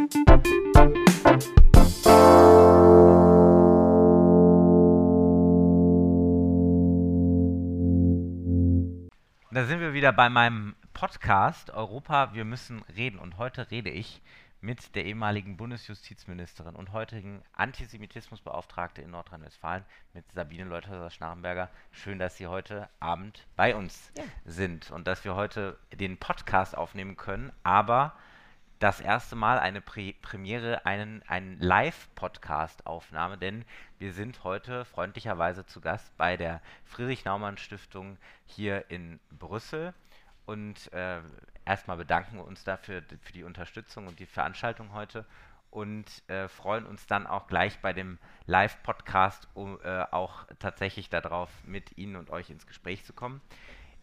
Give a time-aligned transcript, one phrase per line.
[0.00, 0.06] Da
[9.66, 13.18] sind wir wieder bei meinem Podcast Europa, wir müssen reden.
[13.18, 14.22] Und heute rede ich
[14.62, 21.68] mit der ehemaligen Bundesjustizministerin und heutigen Antisemitismusbeauftragte in Nordrhein-Westfalen, mit Sabine Leuthäuser-Schnarrenberger.
[21.90, 24.24] Schön, dass Sie heute Abend bei uns ja.
[24.46, 28.14] sind und dass wir heute den Podcast aufnehmen können, aber
[28.80, 33.66] das erste Mal eine Pre Premiere, einen, einen Live-Podcast-Aufnahme, denn
[33.98, 39.92] wir sind heute freundlicherweise zu Gast bei der Friedrich-Naumann-Stiftung hier in Brüssel
[40.46, 41.20] und äh,
[41.66, 45.26] erstmal bedanken wir uns dafür für die Unterstützung und die Veranstaltung heute
[45.70, 51.50] und äh, freuen uns dann auch gleich bei dem Live-Podcast um, äh, auch tatsächlich darauf,
[51.64, 53.42] mit Ihnen und euch ins Gespräch zu kommen.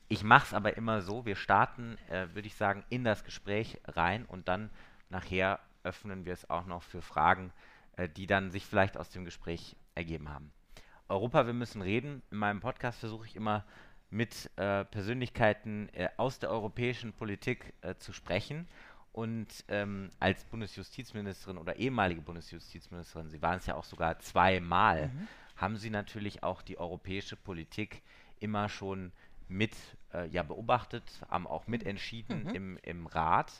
[0.10, 3.80] Ich mache es aber immer so, wir starten, äh, würde ich sagen, in das Gespräch
[3.86, 4.70] rein und dann
[5.10, 7.52] nachher öffnen wir es auch noch für Fragen,
[7.98, 10.52] äh, die dann sich vielleicht aus dem Gespräch ergeben haben.
[11.10, 12.22] Europa, wir müssen reden.
[12.32, 13.66] In meinem Podcast versuche ich immer
[14.10, 18.68] mit äh, Persönlichkeiten äh, aus der europäischen Politik äh, zu sprechen.
[19.12, 25.28] Und ähm, als Bundesjustizministerin oder ehemalige Bundesjustizministerin, Sie waren es ja auch sogar zweimal, mhm.
[25.56, 28.04] haben Sie natürlich auch die europäische Politik
[28.40, 29.12] immer schon
[29.48, 29.74] mit
[30.14, 32.56] äh, ja, beobachtet, haben auch mitentschieden mhm.
[32.56, 33.52] im, im Rat.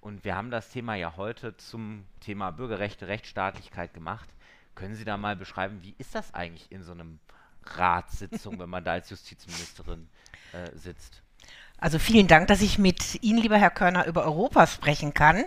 [0.00, 4.28] Und wir haben das Thema ja heute zum Thema Bürgerrechte, Rechtsstaatlichkeit gemacht.
[4.74, 7.20] Können Sie da mal beschreiben, wie ist das eigentlich in so einem
[7.64, 10.08] Ratssitzung, wenn man da als Justizministerin
[10.52, 11.22] äh, sitzt.
[11.78, 15.44] Also vielen Dank, dass ich mit Ihnen, lieber Herr Körner, über Europa sprechen kann.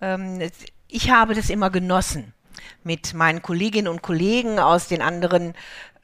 [0.00, 0.40] Ähm,
[0.88, 2.32] ich habe das immer genossen,
[2.82, 5.54] mit meinen Kolleginnen und Kollegen aus den anderen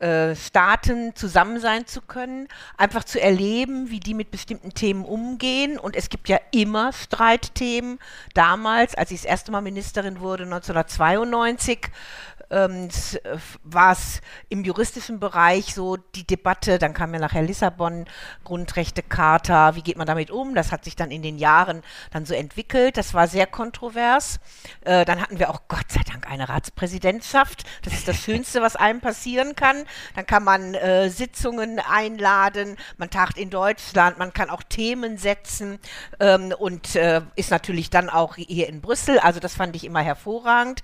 [0.01, 2.49] äh, Staaten zusammen sein zu können,
[2.79, 5.79] einfach zu erleben, wie die mit bestimmten Themen umgehen.
[5.79, 7.99] Und es gibt ja immer Streitthemen.
[8.35, 11.91] Damals, als ich das erste Mal Ministerin wurde, 1992, ähm,
[12.39, 18.07] äh, war es im juristischen Bereich so die Debatte, dann kam ja nachher Lissabon,
[18.45, 20.55] Grundrechtecharta, wie geht man damit um?
[20.55, 22.97] Das hat sich dann in den Jahren dann so entwickelt.
[22.97, 24.41] Das war sehr kontrovers.
[24.81, 27.65] Äh, dann hatten wir auch Gott sei Dank eine Ratspräsidentschaft.
[27.83, 29.85] Das ist das Schönste, was einem passieren kann.
[30.17, 35.79] Dann kann man äh, Sitzungen einladen, man tagt in Deutschland, man kann auch Themen setzen
[36.19, 39.21] ähm, und äh, ist natürlich dann auch hier in Brüssel.
[39.21, 40.83] Also das fand ich immer hervorragend.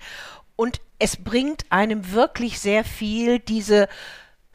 [0.56, 3.89] Und es bringt einem wirklich sehr viel, diese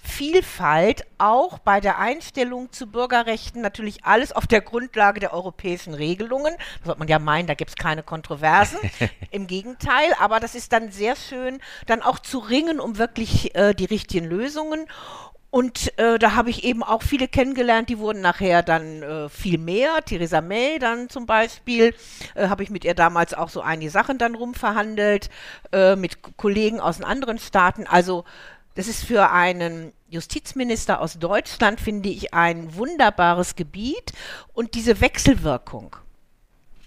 [0.04, 6.56] Vielfalt auch bei der Einstellung zu Bürgerrechten natürlich alles auf der Grundlage der europäischen Regelungen.
[6.80, 8.80] Da sollte man ja meinen, da gibt es keine Kontroversen.
[9.32, 13.76] Im Gegenteil, aber das ist dann sehr schön, dann auch zu ringen um wirklich äh,
[13.76, 14.88] die richtigen Lösungen.
[15.52, 19.58] Und äh, da habe ich eben auch viele kennengelernt, die wurden nachher dann äh, viel
[19.58, 20.02] mehr.
[20.06, 21.94] Theresa May dann zum Beispiel,
[22.36, 25.30] äh, habe ich mit ihr damals auch so einige Sachen dann rumverhandelt,
[25.74, 27.86] äh, mit Kollegen aus den anderen Staaten.
[27.86, 28.24] Also
[28.76, 34.14] das ist für einen Justizminister aus Deutschland, finde ich, ein wunderbares Gebiet.
[34.54, 35.98] Und diese Wechselwirkung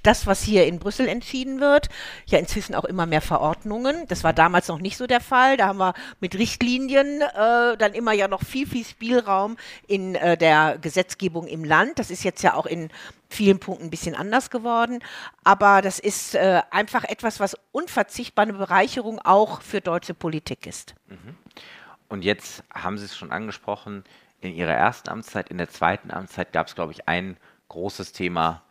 [0.06, 1.88] das, was hier in Brüssel entschieden wird,
[2.26, 4.06] ja inzwischen auch immer mehr Verordnungen.
[4.08, 5.56] Das war damals noch nicht so der Fall.
[5.56, 9.56] Da haben wir mit Richtlinien äh, dann immer ja noch viel, viel Spielraum
[9.86, 11.98] in äh, der Gesetzgebung im Land.
[11.98, 12.90] Das ist jetzt ja auch in
[13.28, 15.00] vielen Punkten ein bisschen anders geworden.
[15.42, 20.94] Aber das ist äh, einfach etwas, was unverzichtbar eine Bereicherung auch für deutsche Politik ist.
[21.08, 21.36] Mhm.
[22.08, 24.04] Und jetzt haben Sie es schon angesprochen,
[24.40, 27.36] in Ihrer ersten Amtszeit, in der zweiten Amtszeit gab es, glaube ich, ein
[27.68, 28.62] großes Thema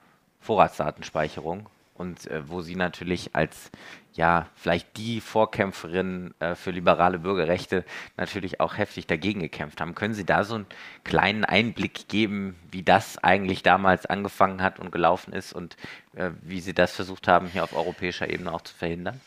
[0.43, 3.71] Vorratsdatenspeicherung und äh, wo Sie natürlich als
[4.13, 7.83] ja vielleicht die Vorkämpferin äh, für liberale Bürgerrechte
[8.17, 9.95] natürlich auch heftig dagegen gekämpft haben.
[9.95, 10.65] Können Sie da so einen
[11.03, 15.77] kleinen Einblick geben, wie das eigentlich damals angefangen hat und gelaufen ist und
[16.15, 19.19] äh, wie Sie das versucht haben, hier auf europäischer Ebene auch zu verhindern?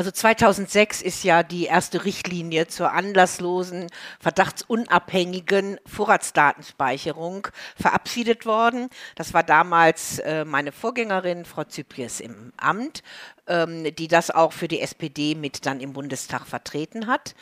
[0.00, 3.88] Also 2006 ist ja die erste Richtlinie zur anlasslosen,
[4.18, 8.88] verdachtsunabhängigen Vorratsdatenspeicherung verabschiedet worden.
[9.14, 13.02] Das war damals äh, meine Vorgängerin, Frau Zypries, im Amt,
[13.46, 17.34] ähm, die das auch für die SPD mit dann im Bundestag vertreten hat.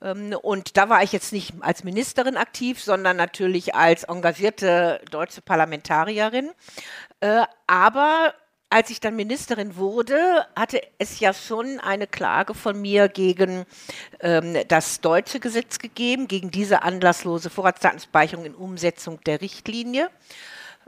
[0.00, 5.42] Ähm, und da war ich jetzt nicht als Ministerin aktiv, sondern natürlich als engagierte deutsche
[5.42, 6.52] Parlamentarierin.
[7.18, 8.34] Äh, aber
[8.70, 13.64] als ich dann Ministerin wurde, hatte es ja schon eine Klage von mir gegen
[14.20, 20.10] ähm, das deutsche Gesetz gegeben, gegen diese anlasslose Vorratsdatenspeicherung in Umsetzung der Richtlinie.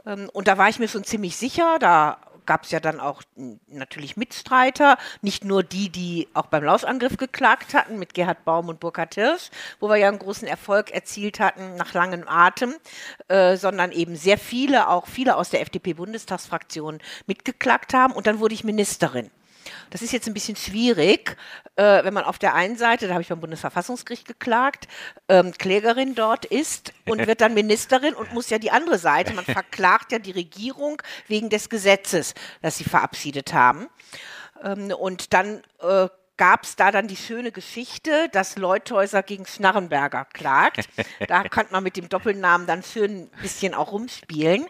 [0.04, 2.18] Ähm, und da war ich mir schon ziemlich sicher, da
[2.50, 3.22] gab es ja dann auch
[3.68, 8.80] natürlich Mitstreiter, nicht nur die, die auch beim Lausangriff geklagt hatten, mit Gerhard Baum und
[8.80, 12.74] Burkhard Hirsch, wo wir ja einen großen Erfolg erzielt hatten nach langem Atem,
[13.28, 16.98] äh, sondern eben sehr viele, auch viele aus der FDP-Bundestagsfraktion
[17.28, 18.14] mitgeklagt haben.
[18.14, 19.30] Und dann wurde ich Ministerin.
[19.90, 21.36] Das ist jetzt ein bisschen schwierig,
[21.76, 24.88] äh, wenn man auf der einen Seite, da habe ich beim Bundesverfassungsgericht geklagt,
[25.28, 29.44] ähm, Klägerin dort ist und wird dann Ministerin und muss ja die andere Seite, man
[29.44, 33.88] verklagt ja die Regierung wegen des Gesetzes, das sie verabschiedet haben.
[34.62, 36.08] Ähm, und dann äh,
[36.40, 40.88] gab es da dann die schöne Geschichte, dass Leuthäuser gegen Schnarrenberger klagt.
[41.28, 44.64] Da kann man mit dem Doppelnamen dann schön ein bisschen auch rumspielen.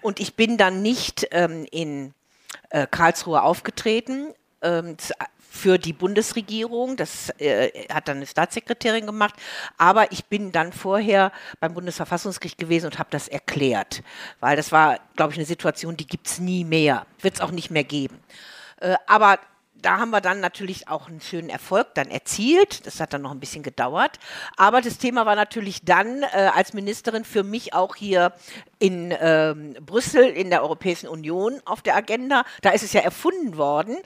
[0.00, 2.14] Und ich bin dann nicht ähm, in
[2.70, 4.34] äh, Karlsruhe aufgetreten.
[4.62, 4.96] Ähm,
[5.58, 6.96] für die Bundesregierung.
[6.96, 9.34] Das äh, hat dann eine Staatssekretärin gemacht.
[9.76, 14.02] Aber ich bin dann vorher beim Bundesverfassungsgericht gewesen und habe das erklärt.
[14.40, 17.06] Weil das war, glaube ich, eine Situation, die gibt es nie mehr.
[17.20, 18.20] Wird es auch nicht mehr geben.
[18.80, 19.38] Äh, aber
[19.82, 22.86] da haben wir dann natürlich auch einen schönen Erfolg dann erzielt.
[22.86, 24.18] Das hat dann noch ein bisschen gedauert.
[24.56, 28.32] Aber das Thema war natürlich dann äh, als Ministerin für mich auch hier
[28.78, 32.44] in ähm, Brüssel in der Europäischen Union auf der Agenda.
[32.62, 33.96] Da ist es ja erfunden worden.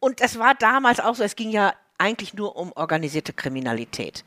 [0.00, 4.24] Und das war damals auch so, es ging ja eigentlich nur um organisierte Kriminalität.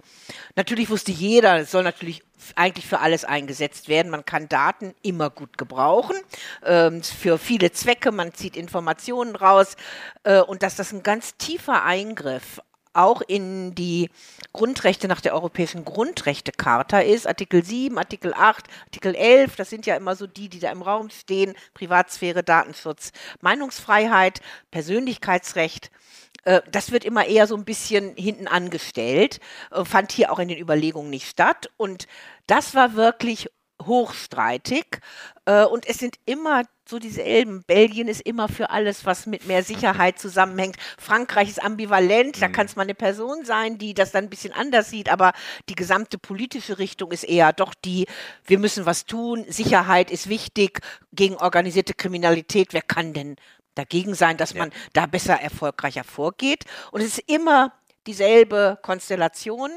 [0.56, 2.24] Natürlich wusste jeder, es soll natürlich
[2.56, 4.12] eigentlich für alles eingesetzt werden.
[4.12, 6.16] Man kann Daten immer gut gebrauchen,
[6.66, 9.76] ähm, für viele Zwecke, man zieht Informationen raus
[10.24, 12.62] äh, und dass das ein ganz tiefer Eingriff
[12.94, 14.10] auch in die
[14.54, 17.26] Grundrechte nach der Europäischen Grundrechtecharta ist.
[17.26, 20.82] Artikel 7, Artikel 8, Artikel 11, das sind ja immer so die, die da im
[20.82, 21.56] Raum stehen.
[21.74, 24.42] Privatsphäre, Datenschutz, Meinungsfreiheit,
[24.72, 25.90] Persönlichkeitsrecht.
[26.44, 29.40] Äh, das wird immer eher so ein bisschen hinten angestellt,
[29.72, 31.70] äh, fand hier auch in den Überlegungen nicht statt.
[31.78, 32.08] Und
[32.48, 33.50] das war wirklich
[33.86, 34.86] hochstreitig.
[35.46, 37.64] Äh, und es sind immer so dieselben.
[37.66, 40.76] Belgien ist immer für alles, was mit mehr Sicherheit zusammenhängt.
[40.98, 42.42] Frankreich ist ambivalent.
[42.42, 42.52] Da mhm.
[42.52, 45.10] kann es mal eine Person sein, die das dann ein bisschen anders sieht.
[45.10, 45.34] Aber
[45.70, 48.08] die gesamte politische Richtung ist eher doch die,
[48.46, 49.46] wir müssen was tun.
[49.48, 50.82] Sicherheit ist wichtig
[51.14, 52.74] gegen organisierte Kriminalität.
[52.74, 53.36] Wer kann denn
[53.76, 54.60] dagegen sein, dass ja.
[54.60, 56.66] man da besser erfolgreicher vorgeht.
[56.92, 57.74] Und es ist immer
[58.08, 59.72] dieselbe Konstellation,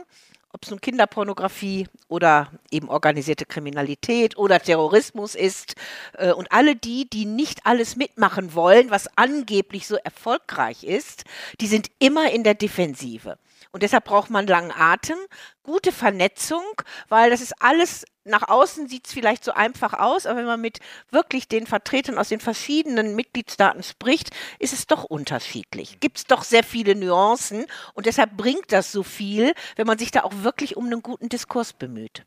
[0.54, 5.74] ob es nun Kinderpornografie oder eben organisierte Kriminalität oder Terrorismus ist.
[6.16, 11.24] Äh, und alle die, die nicht alles mitmachen wollen, was angeblich so erfolgreich ist,
[11.60, 13.36] die sind immer in der Defensive.
[13.74, 15.18] Und deshalb braucht man langen Atem,
[15.64, 16.62] gute Vernetzung,
[17.08, 20.60] weil das ist alles, nach außen sieht es vielleicht so einfach aus, aber wenn man
[20.60, 20.78] mit
[21.10, 24.30] wirklich den Vertretern aus den verschiedenen Mitgliedstaaten spricht,
[24.60, 25.98] ist es doch unterschiedlich.
[25.98, 30.12] Gibt es doch sehr viele Nuancen und deshalb bringt das so viel, wenn man sich
[30.12, 32.24] da auch wirklich um einen guten Diskurs bemüht.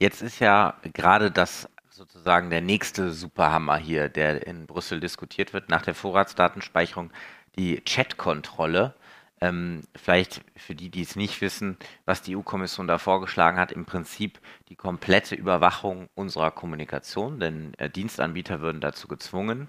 [0.00, 5.68] Jetzt ist ja gerade das sozusagen der nächste Superhammer hier, der in Brüssel diskutiert wird,
[5.68, 7.12] nach der Vorratsdatenspeicherung,
[7.56, 8.96] die Chatkontrolle.
[9.40, 13.84] Ähm, vielleicht für die, die es nicht wissen, was die EU-Kommission da vorgeschlagen hat, im
[13.84, 19.68] Prinzip die komplette Überwachung unserer Kommunikation, denn äh, Dienstanbieter würden dazu gezwungen,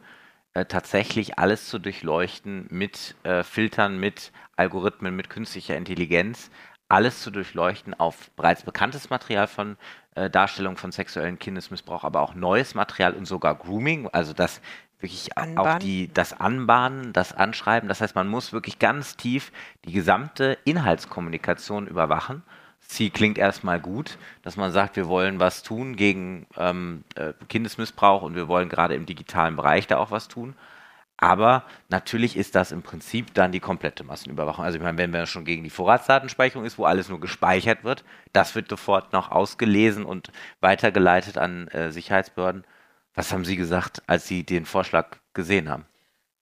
[0.54, 6.50] äh, tatsächlich alles zu durchleuchten mit äh, Filtern, mit Algorithmen, mit künstlicher Intelligenz,
[6.90, 9.78] alles zu durchleuchten auf bereits bekanntes Material von
[10.16, 14.62] äh, Darstellung von sexuellen Kindesmissbrauch, aber auch neues Material und sogar Grooming, also das
[15.00, 15.74] wirklich Anbahnen.
[15.76, 17.88] auch die, das Anbahnen, das Anschreiben.
[17.90, 19.52] Das heißt, man muss wirklich ganz tief
[19.86, 22.44] die gesamte Inhaltskommunikation überwachen.
[22.80, 28.22] Sie klingt erstmal gut, dass man sagt, wir wollen was tun gegen ähm, äh, Kindesmissbrauch
[28.22, 30.56] und wir wollen gerade im digitalen Bereich da auch was tun.
[31.18, 34.64] Aber natürlich ist das im Prinzip dann die komplette Massenüberwachung.
[34.64, 38.04] Also ich meine, wenn man schon gegen die Vorratsdatenspeicherung ist, wo alles nur gespeichert wird,
[38.34, 40.32] das wird sofort noch ausgelesen und
[40.62, 42.66] weitergeleitet an äh, Sicherheitsbehörden.
[43.18, 45.88] Was haben Sie gesagt, als Sie den Vorschlag gesehen haben?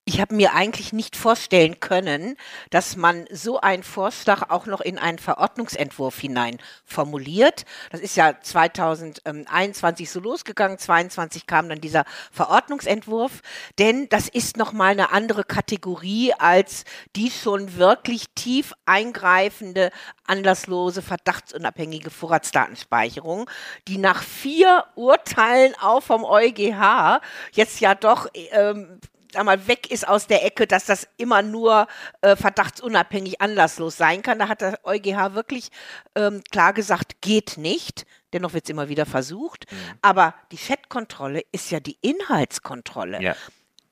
[0.06, 2.36] Ich habe mir eigentlich nicht vorstellen können,
[2.68, 7.64] dass man so einen Vorschlag auch noch in einen Verordnungsentwurf hinein formuliert.
[7.90, 13.40] Das ist ja 2021 so losgegangen, 2022 kam dann dieser Verordnungsentwurf,
[13.78, 16.84] denn das ist noch mal eine andere Kategorie als
[17.16, 19.90] die schon wirklich tief eingreifende,
[20.26, 23.48] anlasslose, verdachtsunabhängige Vorratsdatenspeicherung,
[23.88, 29.00] die nach vier Urteilen auch vom EuGH jetzt ja doch ähm,
[29.34, 31.86] sag mal, weg ist aus der Ecke, dass das immer nur
[32.22, 34.38] äh, verdachtsunabhängig anlasslos sein kann.
[34.38, 35.70] Da hat der EuGH wirklich
[36.14, 38.06] ähm, klar gesagt, geht nicht.
[38.32, 39.70] Dennoch wird es immer wieder versucht.
[39.70, 39.76] Mhm.
[40.02, 43.22] Aber die Chatkontrolle ist ja die Inhaltskontrolle.
[43.22, 43.36] Ja.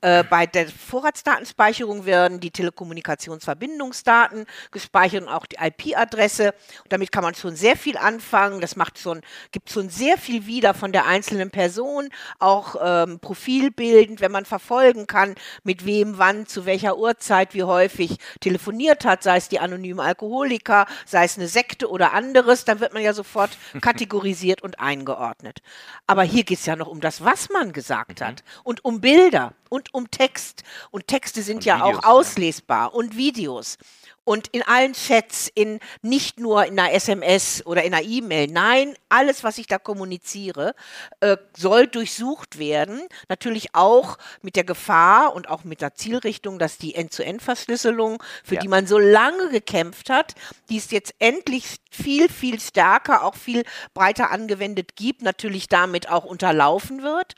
[0.03, 6.53] Äh, bei der Vorratsdatenspeicherung werden die Telekommunikationsverbindungsdaten gespeichert und auch die IP-Adresse.
[6.89, 8.59] Damit kann man schon sehr viel anfangen.
[8.59, 9.21] Das macht schon,
[9.53, 15.07] gibt schon sehr viel wieder von der einzelnen Person, auch ähm, profilbildend, wenn man verfolgen
[15.07, 20.01] kann, mit wem, wann, zu welcher Uhrzeit, wie häufig telefoniert hat, sei es die anonymen
[20.01, 25.61] Alkoholiker, sei es eine Sekte oder anderes, dann wird man ja sofort kategorisiert und eingeordnet.
[26.07, 28.25] Aber hier geht es ja noch um das, was man gesagt mhm.
[28.25, 30.63] hat und um Bilder und um Text.
[30.91, 32.93] Und Texte sind und ja Videos, auch auslesbar ja.
[32.93, 33.77] und Videos
[34.25, 38.47] und in allen Chats, in nicht nur in einer SMS oder in einer E-Mail.
[38.47, 40.75] Nein, alles, was ich da kommuniziere,
[41.19, 43.01] äh, soll durchsucht werden.
[43.27, 48.61] Natürlich auch mit der Gefahr und auch mit der Zielrichtung, dass die End-zu-End-Verschlüsselung, für ja.
[48.61, 50.35] die man so lange gekämpft hat,
[50.69, 53.63] die es jetzt endlich viel, viel stärker, auch viel
[53.93, 57.35] breiter angewendet gibt, natürlich damit auch unterlaufen wird.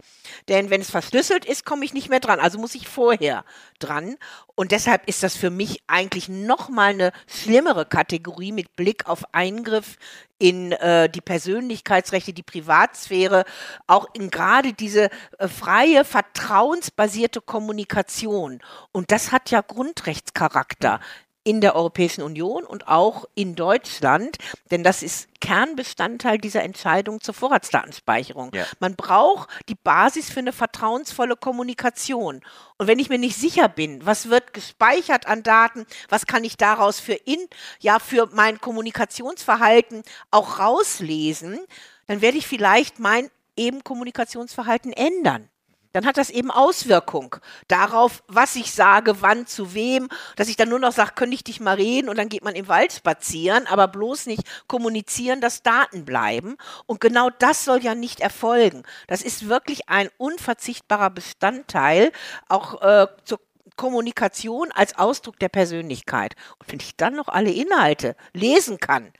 [0.47, 2.39] Denn wenn es verschlüsselt ist, komme ich nicht mehr dran.
[2.39, 3.43] Also muss ich vorher
[3.79, 4.17] dran.
[4.55, 9.97] Und deshalb ist das für mich eigentlich nochmal eine schlimmere Kategorie mit Blick auf Eingriff
[10.39, 13.43] in äh, die Persönlichkeitsrechte, die Privatsphäre,
[13.87, 15.09] auch in gerade diese
[15.39, 18.61] äh, freie, vertrauensbasierte Kommunikation.
[18.93, 21.01] Und das hat ja Grundrechtscharakter
[21.45, 24.37] in der Europäischen Union und auch in Deutschland,
[24.71, 28.51] denn das ist Kernbestandteil dieser Entscheidung zur Vorratsdatenspeicherung.
[28.53, 28.65] Ja.
[28.79, 32.41] Man braucht die Basis für eine vertrauensvolle Kommunikation.
[32.77, 36.57] Und wenn ich mir nicht sicher bin, was wird gespeichert an Daten, was kann ich
[36.57, 37.47] daraus für in,
[37.79, 41.59] ja, für mein Kommunikationsverhalten auch rauslesen,
[42.07, 45.47] dann werde ich vielleicht mein eben Kommunikationsverhalten ändern
[45.95, 47.37] dann hat das eben Auswirkung
[47.69, 51.45] darauf, was ich sage, wann, zu wem, dass ich dann nur noch sage, könnte ich
[51.45, 55.63] dich mal reden und dann geht man im Wald spazieren, aber bloß nicht kommunizieren, dass
[55.63, 56.57] Daten bleiben.
[56.85, 58.83] Und genau das soll ja nicht erfolgen.
[59.07, 62.11] Das ist wirklich ein unverzichtbarer Bestandteil
[62.49, 63.39] auch äh, zur
[63.77, 66.35] Kommunikation als Ausdruck der Persönlichkeit.
[66.59, 69.13] Und wenn ich dann noch alle Inhalte lesen kann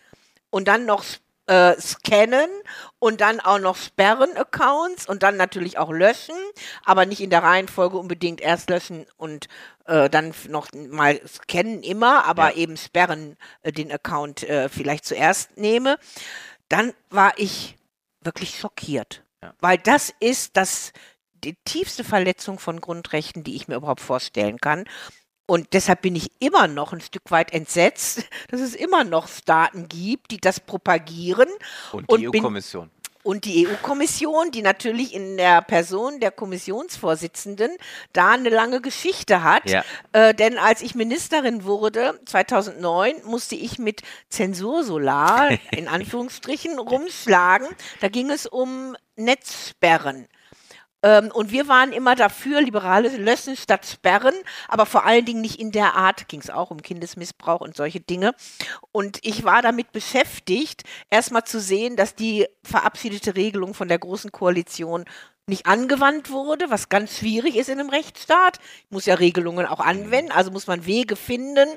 [0.49, 1.05] und dann noch
[1.47, 2.49] äh, scannen
[2.99, 6.35] und dann auch noch sperren Accounts und dann natürlich auch löschen,
[6.83, 9.47] aber nicht in der Reihenfolge unbedingt erst löschen und
[9.85, 12.57] äh, dann noch mal scannen immer, aber ja.
[12.57, 15.97] eben sperren äh, den Account äh, vielleicht zuerst nehme,
[16.69, 17.77] dann war ich
[18.21, 19.53] wirklich schockiert, ja.
[19.59, 20.93] weil das ist das
[21.43, 24.85] die tiefste Verletzung von Grundrechten, die ich mir überhaupt vorstellen kann.
[25.47, 29.87] Und deshalb bin ich immer noch ein Stück weit entsetzt, dass es immer noch Staaten
[29.87, 31.49] gibt, die das propagieren.
[31.91, 32.89] Und die EU-Kommission.
[33.23, 37.71] Und die EU-Kommission, die natürlich in der Person der Kommissionsvorsitzenden
[38.13, 39.67] da eine lange Geschichte hat.
[39.67, 39.83] Ja.
[40.11, 47.67] Äh, denn als ich Ministerin wurde, 2009, musste ich mit Zensursolar in Anführungsstrichen rumschlagen.
[47.99, 50.27] Da ging es um Netzsperren.
[51.05, 54.33] Ähm, und wir waren immer dafür, liberale löschen statt sperren,
[54.67, 57.99] aber vor allen Dingen nicht in der Art, ging es auch um Kindesmissbrauch und solche
[57.99, 58.33] Dinge.
[58.91, 60.81] Und ich war damit beschäftigt,
[61.11, 65.05] erstmal zu sehen, dass die verabschiedete Regelung von der Großen Koalition
[65.45, 68.57] nicht angewandt wurde, was ganz schwierig ist in einem Rechtsstaat.
[68.85, 71.69] Ich muss ja Regelungen auch anwenden, also muss man Wege finden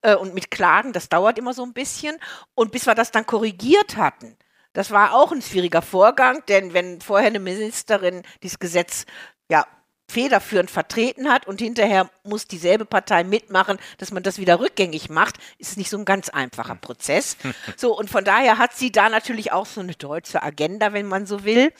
[0.00, 2.16] äh, und mit Klagen, das dauert immer so ein bisschen.
[2.54, 4.34] Und bis wir das dann korrigiert hatten,
[4.72, 9.04] das war auch ein schwieriger Vorgang, denn wenn vorher eine Ministerin dieses Gesetz
[9.50, 9.66] ja
[10.12, 15.38] federführend vertreten hat und hinterher muss dieselbe Partei mitmachen, dass man das wieder rückgängig macht,
[15.58, 17.36] ist es nicht so ein ganz einfacher Prozess.
[17.76, 21.26] So, und von daher hat sie da natürlich auch so eine deutsche Agenda, wenn man
[21.26, 21.72] so will.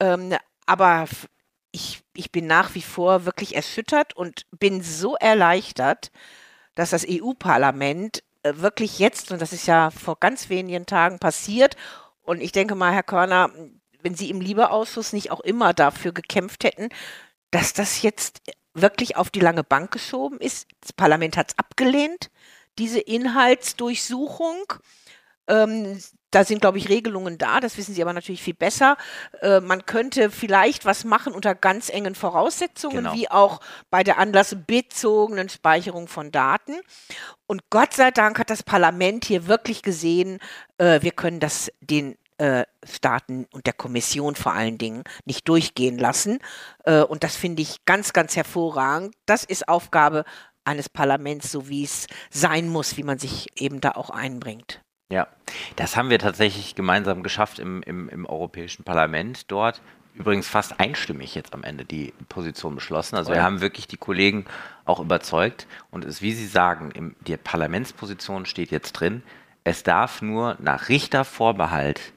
[0.00, 0.34] Ähm,
[0.66, 1.06] aber
[1.72, 6.10] ich, ich bin nach wie vor wirklich erschüttert und bin so erleichtert,
[6.74, 11.76] dass das EU-Parlament äh, wirklich jetzt, und das ist ja vor ganz wenigen Tagen passiert,
[12.30, 13.50] und ich denke mal, Herr Körner,
[14.02, 16.88] wenn Sie im Liebeausschuss nicht auch immer dafür gekämpft hätten,
[17.50, 18.40] dass das jetzt
[18.72, 20.68] wirklich auf die lange Bank geschoben ist.
[20.80, 22.30] Das Parlament hat es abgelehnt,
[22.78, 24.62] diese Inhaltsdurchsuchung.
[25.48, 28.96] Ähm, da sind, glaube ich, Regelungen da, das wissen Sie aber natürlich viel besser.
[29.40, 33.14] Äh, man könnte vielleicht was machen unter ganz engen Voraussetzungen, genau.
[33.14, 33.60] wie auch
[33.90, 36.76] bei der anlassbezogenen Speicherung von Daten.
[37.48, 40.38] Und Gott sei Dank hat das Parlament hier wirklich gesehen,
[40.78, 45.98] äh, wir können das den äh, Staaten und der Kommission vor allen Dingen nicht durchgehen
[45.98, 46.38] lassen.
[46.84, 49.14] Äh, und das finde ich ganz, ganz hervorragend.
[49.26, 50.24] Das ist Aufgabe
[50.64, 54.80] eines Parlaments, so wie es sein muss, wie man sich eben da auch einbringt.
[55.12, 55.28] Ja,
[55.76, 59.82] das haben wir tatsächlich gemeinsam geschafft im, im, im Europäischen Parlament dort.
[60.14, 63.16] Übrigens fast einstimmig jetzt am Ende die Position beschlossen.
[63.16, 64.46] Also wir haben wirklich die Kollegen
[64.86, 65.66] auch überzeugt.
[65.90, 69.22] Und es, wie Sie sagen, in der Parlamentsposition steht jetzt drin,
[69.62, 72.12] es darf nur nach Richtervorbehalt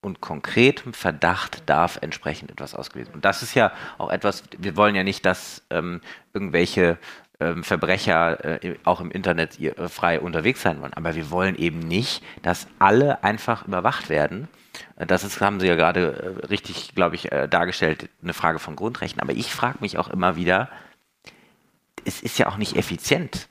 [0.00, 3.14] und konkretem Verdacht darf entsprechend etwas ausgelesen.
[3.14, 6.00] Und das ist ja auch etwas, wir wollen ja nicht, dass ähm,
[6.32, 6.98] irgendwelche
[7.40, 10.94] ähm, Verbrecher äh, auch im Internet äh, frei unterwegs sein wollen.
[10.94, 14.48] Aber wir wollen eben nicht, dass alle einfach überwacht werden.
[14.96, 18.58] Äh, das ist, haben Sie ja gerade äh, richtig, glaube ich, äh, dargestellt, eine Frage
[18.58, 19.20] von Grundrechten.
[19.20, 20.68] Aber ich frage mich auch immer wieder,
[22.04, 23.48] es ist ja auch nicht effizient.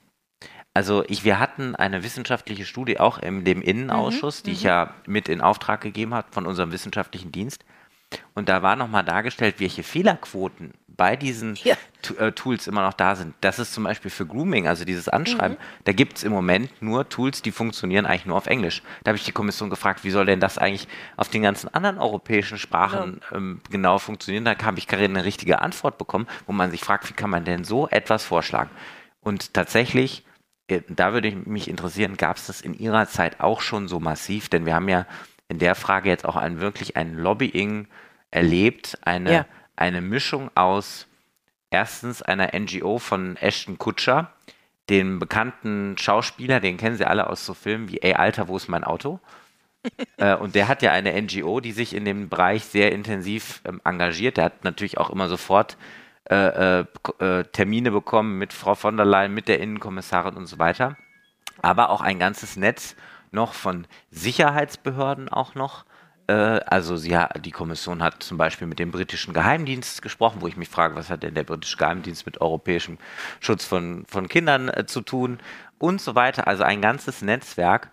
[0.78, 4.68] Also ich, wir hatten eine wissenschaftliche Studie auch in dem Innenausschuss, mhm, die ich mhm.
[4.68, 7.66] ja mit in Auftrag gegeben habe von unserem wissenschaftlichen Dienst.
[8.36, 11.76] Und da war nochmal dargestellt, welche Fehlerquoten bei diesen ja.
[12.20, 13.34] äh, Tools immer noch da sind.
[13.42, 15.84] Das ist zum Beispiel für Grooming, also dieses Anschreiben, mhm.
[15.86, 18.84] da gibt es im Moment nur Tools, die funktionieren eigentlich nur auf Englisch.
[19.04, 21.98] Da habe ich die Kommission gefragt, wie soll denn das eigentlich auf den ganzen anderen
[21.98, 23.38] europäischen Sprachen ja.
[23.38, 24.46] ähm, genau funktionieren?
[24.46, 27.46] Da habe ich gerade eine richtige Antwort bekommen, wo man sich fragt, wie kann man
[27.46, 28.70] denn so etwas vorschlagen?
[29.22, 30.24] Und tatsächlich,
[30.90, 34.50] da würde mich interessieren, gab es das in Ihrer Zeit auch schon so massiv?
[34.50, 35.06] Denn wir haben ja
[35.48, 37.88] in der Frage jetzt auch ein wirklich ein Lobbying
[38.32, 39.46] erlebt, eine ja
[39.78, 41.08] eine Mischung aus
[41.70, 44.34] erstens einer NGO von Ashton Kutscher,
[44.90, 48.68] dem bekannten Schauspieler, den kennen Sie alle aus so Filmen wie Ey Alter, wo ist
[48.68, 49.20] mein Auto?
[50.18, 53.80] äh, und der hat ja eine NGO, die sich in dem Bereich sehr intensiv ähm,
[53.86, 54.38] engagiert.
[54.38, 55.78] Der hat natürlich auch immer sofort
[56.30, 56.86] äh, äh,
[57.20, 60.98] äh, Termine bekommen mit Frau von der Leyen, mit der Innenkommissarin und so weiter.
[61.62, 62.96] Aber auch ein ganzes Netz
[63.32, 65.86] noch von Sicherheitsbehörden auch noch,
[66.28, 70.58] äh, also sie, die Kommission hat zum Beispiel mit dem britischen Geheimdienst gesprochen, wo ich
[70.58, 72.98] mich frage, was hat denn der britische Geheimdienst mit europäischem
[73.40, 75.40] Schutz von, von Kindern äh, zu tun
[75.80, 76.48] und so weiter.
[76.48, 77.90] Also ein ganzes Netzwerk,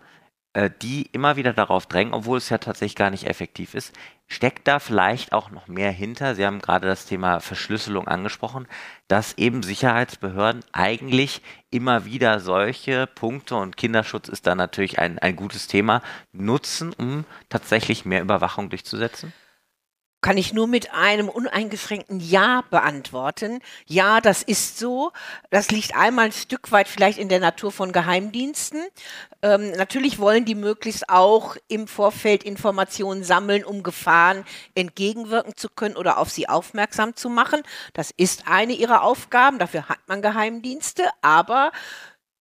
[0.53, 3.93] äh, die immer wieder darauf drängen, obwohl es ja tatsächlich gar nicht effektiv ist.
[4.27, 6.33] Steckt da vielleicht auch noch mehr hinter?
[6.33, 8.67] Sie haben gerade das Thema Verschlüsselung angesprochen,
[9.07, 15.35] dass eben Sicherheitsbehörden eigentlich immer wieder solche Punkte und Kinderschutz ist da natürlich ein, ein
[15.35, 16.01] gutes Thema,
[16.31, 19.31] nutzen, um tatsächlich mehr Überwachung durchzusetzen?
[20.25, 23.59] Kann ich nur mit einem uneingeschränkten Ja beantworten.
[23.85, 25.11] Ja, das ist so.
[25.51, 28.81] Das liegt einmal ein Stück weit vielleicht in der Natur von Geheimdiensten.
[29.43, 35.95] Ähm, natürlich wollen die möglichst auch im Vorfeld Informationen sammeln, um Gefahren entgegenwirken zu können
[35.95, 37.61] oder auf sie aufmerksam zu machen.
[37.93, 39.59] Das ist eine ihrer Aufgaben.
[39.59, 41.03] Dafür hat man Geheimdienste.
[41.21, 41.71] Aber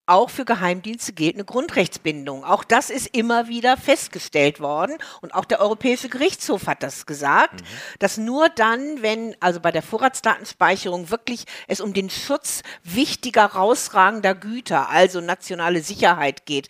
[0.06, 2.44] auch für Geheimdienste gilt eine Grundrechtsbindung.
[2.44, 4.98] Auch das ist immer wieder festgestellt worden.
[5.22, 7.66] Und auch der Europäische Gerichtshof hat das gesagt, mhm.
[8.00, 14.34] dass nur dann, wenn also bei der Vorratsdatenspeicherung wirklich es um den Schutz wichtiger, rausragender
[14.34, 16.68] Güter, also nationale Sicherheit geht,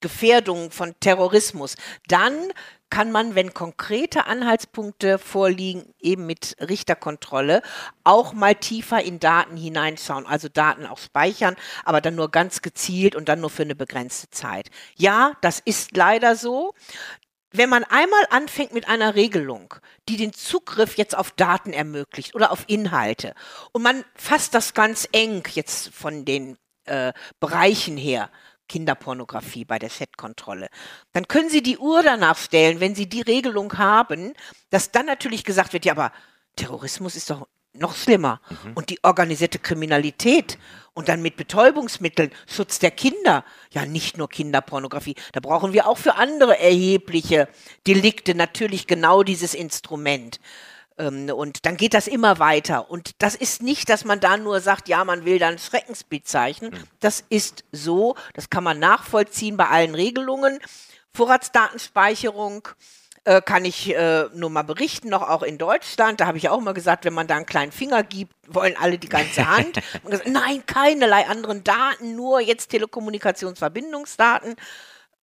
[0.00, 1.76] Gefährdung von Terrorismus,
[2.08, 2.52] dann
[2.92, 7.62] kann man, wenn konkrete Anhaltspunkte vorliegen, eben mit Richterkontrolle,
[8.04, 13.16] auch mal tiefer in Daten hineinschauen, also Daten auch speichern, aber dann nur ganz gezielt
[13.16, 14.68] und dann nur für eine begrenzte Zeit.
[14.94, 16.74] Ja, das ist leider so.
[17.50, 19.74] Wenn man einmal anfängt mit einer Regelung,
[20.10, 23.34] die den Zugriff jetzt auf Daten ermöglicht oder auf Inhalte,
[23.72, 28.28] und man fasst das ganz eng jetzt von den äh, Bereichen her,
[28.68, 30.68] Kinderpornografie bei der Chatkontrolle.
[31.12, 34.32] Dann können Sie die Uhr danach stellen, wenn Sie die Regelung haben,
[34.70, 36.12] dass dann natürlich gesagt wird, ja, aber
[36.56, 38.40] Terrorismus ist doch noch schlimmer.
[38.50, 38.72] Mhm.
[38.74, 40.58] Und die organisierte Kriminalität
[40.94, 45.98] und dann mit Betäubungsmitteln, Schutz der Kinder, ja nicht nur Kinderpornografie, da brauchen wir auch
[45.98, 47.48] für andere erhebliche
[47.86, 50.38] Delikte natürlich genau dieses Instrument.
[50.98, 52.90] Ähm, und dann geht das immer weiter.
[52.90, 56.72] Und das ist nicht, dass man da nur sagt, ja, man will dann Schreckensbild zeichnen.
[56.72, 56.84] Mhm.
[57.00, 60.58] Das ist so, das kann man nachvollziehen bei allen Regelungen.
[61.14, 62.68] Vorratsdatenspeicherung
[63.24, 66.20] äh, kann ich äh, nur mal berichten, noch auch in Deutschland.
[66.20, 68.98] Da habe ich auch mal gesagt, wenn man da einen kleinen Finger gibt, wollen alle
[68.98, 69.80] die ganze Hand.
[70.04, 74.56] gesagt, nein, keinerlei anderen Daten, nur jetzt Telekommunikationsverbindungsdaten.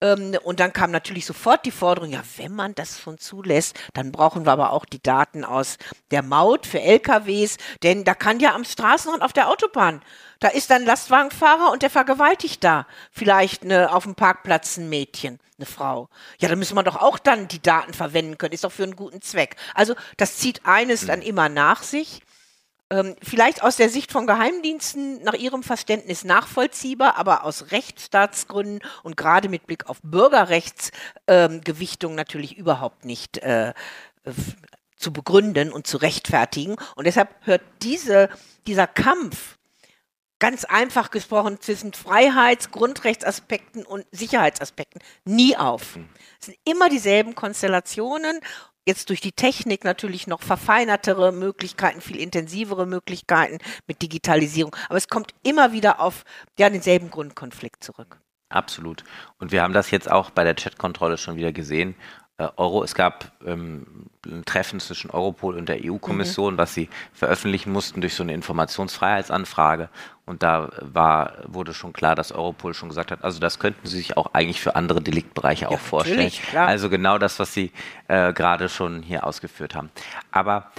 [0.02, 4.12] Ähm, und dann kam natürlich sofort die Forderung, ja, wenn man das schon zulässt, dann
[4.12, 5.78] brauchen wir aber auch die Daten aus
[6.12, 10.02] der Maut für LKWs, denn da kann ja am Straßenrand auf der Autobahn,
[10.40, 15.40] da ist ein Lastwagenfahrer und der vergewaltigt da vielleicht eine, auf dem Parkplatz ein Mädchen,
[15.58, 16.08] eine Frau.
[16.40, 18.96] Ja, da müssen wir doch auch dann die Daten verwenden können, ist doch für einen
[18.96, 19.58] guten Zweck.
[19.74, 22.22] Also das zieht eines dann immer nach sich
[22.90, 29.18] ähm, vielleicht aus der Sicht von Geheimdiensten nach ihrem Verständnis nachvollziehbar, aber aus Rechtsstaatsgründen und
[29.18, 33.74] gerade mit Blick auf Bürgerrechtsgewichtung ähm, natürlich überhaupt nicht äh,
[34.96, 36.76] zu begründen und zu rechtfertigen.
[36.96, 38.30] Und deshalb hört diese,
[38.68, 39.58] dieser Kampf
[40.40, 45.96] ganz einfach gesprochen zwischen Freiheits-, Grundrechtsaspekten und Sicherheitsaspekten nie auf.
[45.96, 46.10] Hm.
[46.40, 48.40] Es sind immer dieselben Konstellationen
[48.90, 54.76] jetzt durch die Technik natürlich noch verfeinertere Möglichkeiten, viel intensivere Möglichkeiten mit Digitalisierung.
[54.90, 56.26] Aber es kommt immer wieder auf
[56.58, 58.20] ja, denselben Grundkonflikt zurück.
[58.50, 59.04] Absolut.
[59.38, 61.96] Und wir haben das jetzt auch bei der Chatkontrolle schon wieder gesehen.
[62.40, 63.86] Äh, Euro, es gab ähm,
[64.26, 66.58] ein Treffen zwischen Europol und der EU-Kommission, mhm.
[66.58, 69.90] was sie veröffentlichen mussten durch so eine Informationsfreiheitsanfrage.
[70.26, 73.98] Und da war, wurde schon klar, dass Europol schon gesagt hat, also das könnten sie
[73.98, 76.32] sich auch eigentlich für andere Deliktbereiche ja, auch vorstellen.
[76.32, 76.68] Klar.
[76.68, 77.72] Also genau das, was sie
[78.08, 79.90] äh, gerade schon hier ausgeführt haben.
[80.32, 80.72] Aber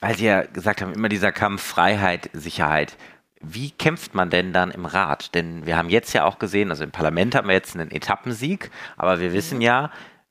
[0.00, 2.96] weil Sie ja gesagt haben, immer dieser Kampf Freiheit, Sicherheit.
[3.42, 5.34] Wie kämpft man denn dann im Rat?
[5.34, 8.70] Denn wir haben jetzt ja auch gesehen, also im Parlament haben wir jetzt einen Etappensieg,
[8.96, 9.62] aber wir wissen mhm.
[9.62, 9.90] ja,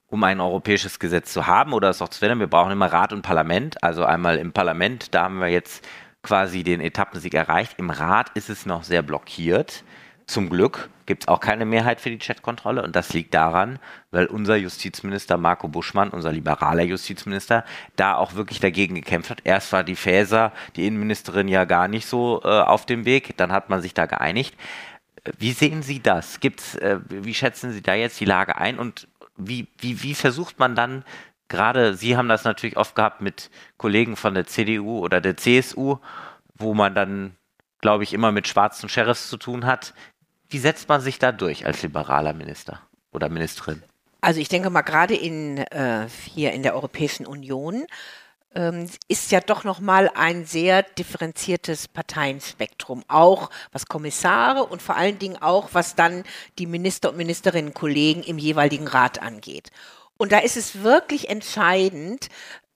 [0.10, 2.40] um ein europäisches Gesetz zu haben oder es auch zu werden.
[2.40, 3.84] Wir brauchen immer Rat und Parlament.
[3.84, 5.88] Also einmal im Parlament, da haben wir jetzt
[6.24, 7.76] quasi den Etappensieg erreicht.
[7.78, 9.84] Im Rat ist es noch sehr blockiert.
[10.26, 13.80] Zum Glück gibt es auch keine Mehrheit für die Chatkontrolle und das liegt daran,
[14.12, 19.42] weil unser Justizminister Marco Buschmann, unser liberaler Justizminister, da auch wirklich dagegen gekämpft hat.
[19.44, 23.52] Erst war die Faeser, die Innenministerin, ja gar nicht so äh, auf dem Weg, dann
[23.52, 24.56] hat man sich da geeinigt.
[25.40, 26.40] Wie sehen Sie das?
[26.40, 29.08] Gibt's, äh, wie schätzen Sie da jetzt die Lage ein und
[29.40, 31.04] wie, wie, wie versucht man dann,
[31.48, 35.98] gerade Sie haben das natürlich oft gehabt mit Kollegen von der CDU oder der CSU,
[36.56, 37.36] wo man dann,
[37.82, 39.94] glaube ich, immer mit schwarzen Sheriffs zu tun hat.
[40.50, 43.84] Wie setzt man sich da durch als liberaler Minister oder Ministerin?
[44.22, 47.86] Also ich denke mal, gerade in, äh, hier in der Europäischen Union
[49.08, 55.38] ist ja doch nochmal ein sehr differenziertes Parteienspektrum, auch was Kommissare und vor allen Dingen
[55.40, 56.24] auch, was dann
[56.58, 59.70] die Minister und Ministerinnen Kollegen im jeweiligen Rat angeht.
[60.18, 62.30] Und da ist es wirklich entscheidend,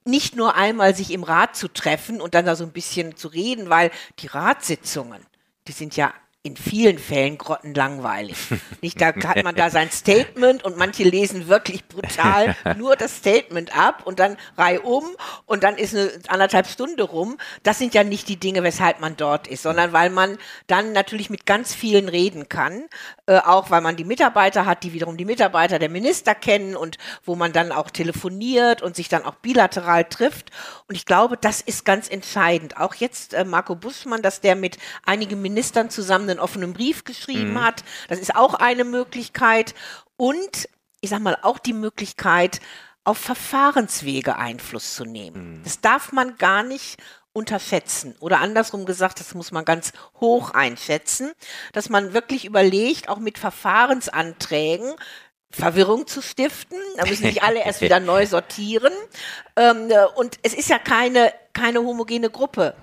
[0.06, 3.28] nicht nur einmal sich im Rat zu treffen und dann da so ein bisschen zu
[3.28, 5.26] reden, weil die Ratssitzungen,
[5.68, 6.14] die sind ja
[6.46, 8.36] in vielen Fällen grottenlangweilig.
[8.82, 13.78] Nicht, da hat man da sein Statement und manche lesen wirklich brutal nur das Statement
[13.78, 15.06] ab und dann reihum
[15.46, 17.38] und dann ist eine anderthalb Stunde rum.
[17.64, 21.30] Das sind ja nicht die Dinge, weshalb man dort ist, sondern weil man dann natürlich
[21.30, 22.90] mit ganz vielen reden kann,
[23.26, 26.98] äh, auch weil man die Mitarbeiter hat, die wiederum die Mitarbeiter der Minister kennen und
[27.24, 30.52] wo man dann auch telefoniert und sich dann auch bilateral trifft.
[30.90, 32.76] Und ich glaube, das ist ganz entscheidend.
[32.76, 37.54] Auch jetzt äh, Marco Buschmann, dass der mit einigen Ministern zusammen einen offenen Brief geschrieben
[37.54, 37.64] mhm.
[37.64, 37.84] hat.
[38.10, 39.74] Das ist auch eine Möglichkeit.
[40.18, 40.70] Und
[41.02, 42.62] ich sage mal auch die Möglichkeit,
[43.04, 45.58] auf Verfahrenswege Einfluss zu nehmen.
[45.58, 45.64] Mhm.
[45.64, 46.98] Das darf man gar nicht
[47.34, 48.16] unterschätzen.
[48.20, 51.32] Oder andersrum gesagt, das muss man ganz hoch einschätzen,
[51.74, 54.94] dass man wirklich überlegt, auch mit Verfahrensanträgen,
[55.50, 56.78] Verwirrung zu stiften.
[56.98, 58.94] Da müssen sich alle erst wieder neu sortieren.
[59.56, 62.76] Ähm, und es ist ja keine, keine homogene Gruppe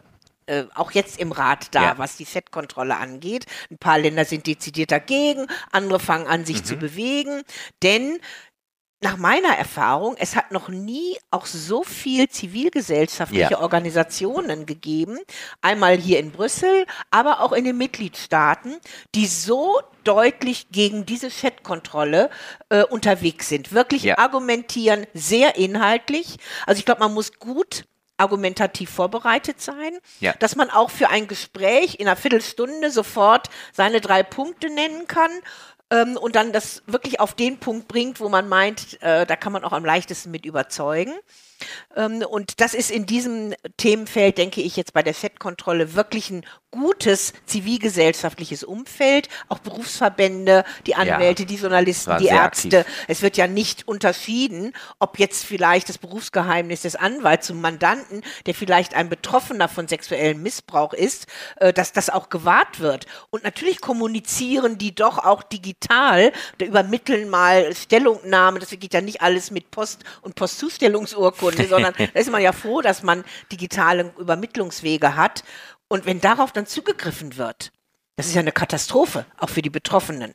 [0.51, 1.99] äh, auch jetzt im Rat da, ja.
[1.99, 3.47] was die Fettkontrolle angeht.
[3.71, 6.65] Ein paar Länder sind dezidiert dagegen, andere fangen an, sich mhm.
[6.65, 7.43] zu bewegen,
[7.85, 8.19] denn
[9.03, 13.61] nach meiner Erfahrung, es hat noch nie auch so viel zivilgesellschaftliche ja.
[13.61, 15.19] Organisationen gegeben,
[15.63, 18.77] einmal hier in Brüssel, aber auch in den Mitgliedstaaten,
[19.15, 22.29] die so deutlich gegen diese Fettkontrolle
[22.69, 23.73] äh, unterwegs sind.
[23.73, 24.19] Wirklich ja.
[24.19, 26.37] argumentieren, sehr inhaltlich.
[26.67, 27.85] Also ich glaube, man muss gut
[28.21, 30.35] argumentativ vorbereitet sein, ja.
[30.39, 35.31] dass man auch für ein Gespräch in einer Viertelstunde sofort seine drei Punkte nennen kann
[35.91, 39.53] ähm, und dann das wirklich auf den Punkt bringt, wo man meint, äh, da kann
[39.53, 41.15] man auch am leichtesten mit überzeugen.
[41.96, 46.44] Ähm, und das ist in diesem Themenfeld, denke ich, jetzt bei der Fettkontrolle wirklich ein
[46.70, 52.81] gutes zivilgesellschaftliches Umfeld, auch Berufsverbände, die Anwälte, ja, die Journalisten, die Ärzte.
[52.81, 52.94] Aktiv.
[53.09, 58.55] Es wird ja nicht unterschieden, ob jetzt vielleicht das Berufsgeheimnis des Anwalts zum Mandanten, der
[58.55, 63.07] vielleicht ein Betroffener von sexuellem Missbrauch ist, äh, dass das auch gewahrt wird.
[63.31, 69.23] Und natürlich kommunizieren die doch auch digital, da übermitteln mal Stellungnahmen, das geht ja nicht
[69.23, 70.37] alles mit Post und
[71.51, 75.45] Postzustellungsurkunde, sondern da ist man ja froh, dass man digitale Übermittlungswege hat.
[75.89, 77.73] Und wenn darauf dann zugegriffen wird,
[78.17, 80.35] das ist ja eine Katastrophe, auch für die Betroffenen.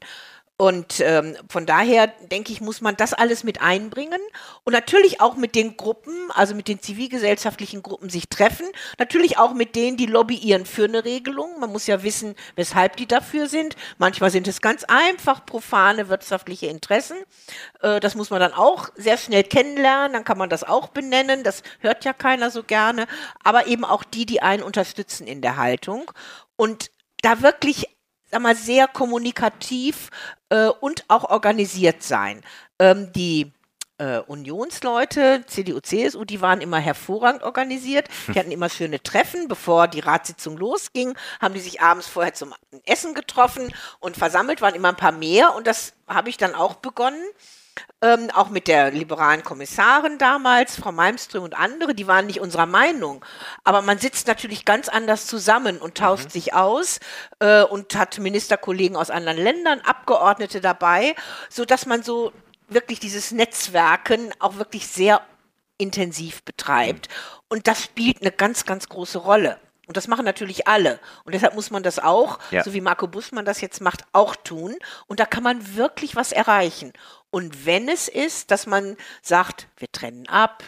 [0.58, 4.22] Und ähm, von daher denke ich, muss man das alles mit einbringen
[4.64, 8.66] und natürlich auch mit den Gruppen, also mit den zivilgesellschaftlichen Gruppen sich treffen.
[8.98, 11.60] Natürlich auch mit denen, die lobbyieren für eine Regelung.
[11.60, 13.76] Man muss ja wissen, weshalb die dafür sind.
[13.98, 17.18] Manchmal sind es ganz einfach profane wirtschaftliche Interessen.
[17.82, 20.14] Äh, das muss man dann auch sehr schnell kennenlernen.
[20.14, 21.44] Dann kann man das auch benennen.
[21.44, 23.08] Das hört ja keiner so gerne.
[23.44, 26.10] Aber eben auch die, die einen unterstützen in der Haltung.
[26.56, 26.92] Und
[27.22, 27.90] da wirklich
[28.36, 30.10] sag mal, sehr kommunikativ
[30.50, 32.42] äh, und auch organisiert sein.
[32.80, 33.54] Ähm, die
[33.98, 38.10] äh, Unionsleute, CDU, CSU, die waren immer hervorragend organisiert.
[38.28, 42.54] Die hatten immer schöne Treffen, bevor die Ratssitzung losging, haben die sich abends vorher zum
[42.86, 46.76] Essen getroffen und versammelt waren immer ein paar mehr und das habe ich dann auch
[46.76, 47.24] begonnen
[48.02, 52.66] ähm, auch mit der liberalen Kommissarin damals, Frau Malmström und andere, die waren nicht unserer
[52.66, 53.24] Meinung.
[53.64, 56.30] Aber man sitzt natürlich ganz anders zusammen und tauscht mhm.
[56.30, 57.00] sich aus
[57.40, 61.16] äh, und hat Ministerkollegen aus anderen Ländern, Abgeordnete dabei,
[61.50, 62.32] sodass man so
[62.68, 65.22] wirklich dieses Netzwerken auch wirklich sehr
[65.78, 67.10] intensiv betreibt.
[67.10, 67.40] Mhm.
[67.50, 69.60] Und das spielt eine ganz, ganz große Rolle.
[69.88, 71.00] Und das machen natürlich alle.
[71.24, 72.64] Und deshalb muss man das auch, ja.
[72.64, 74.76] so wie Marco Buschmann das jetzt macht, auch tun.
[75.08, 76.94] Und da kann man wirklich was erreichen.
[77.30, 80.64] Und wenn es ist, dass man sagt, wir trennen ab,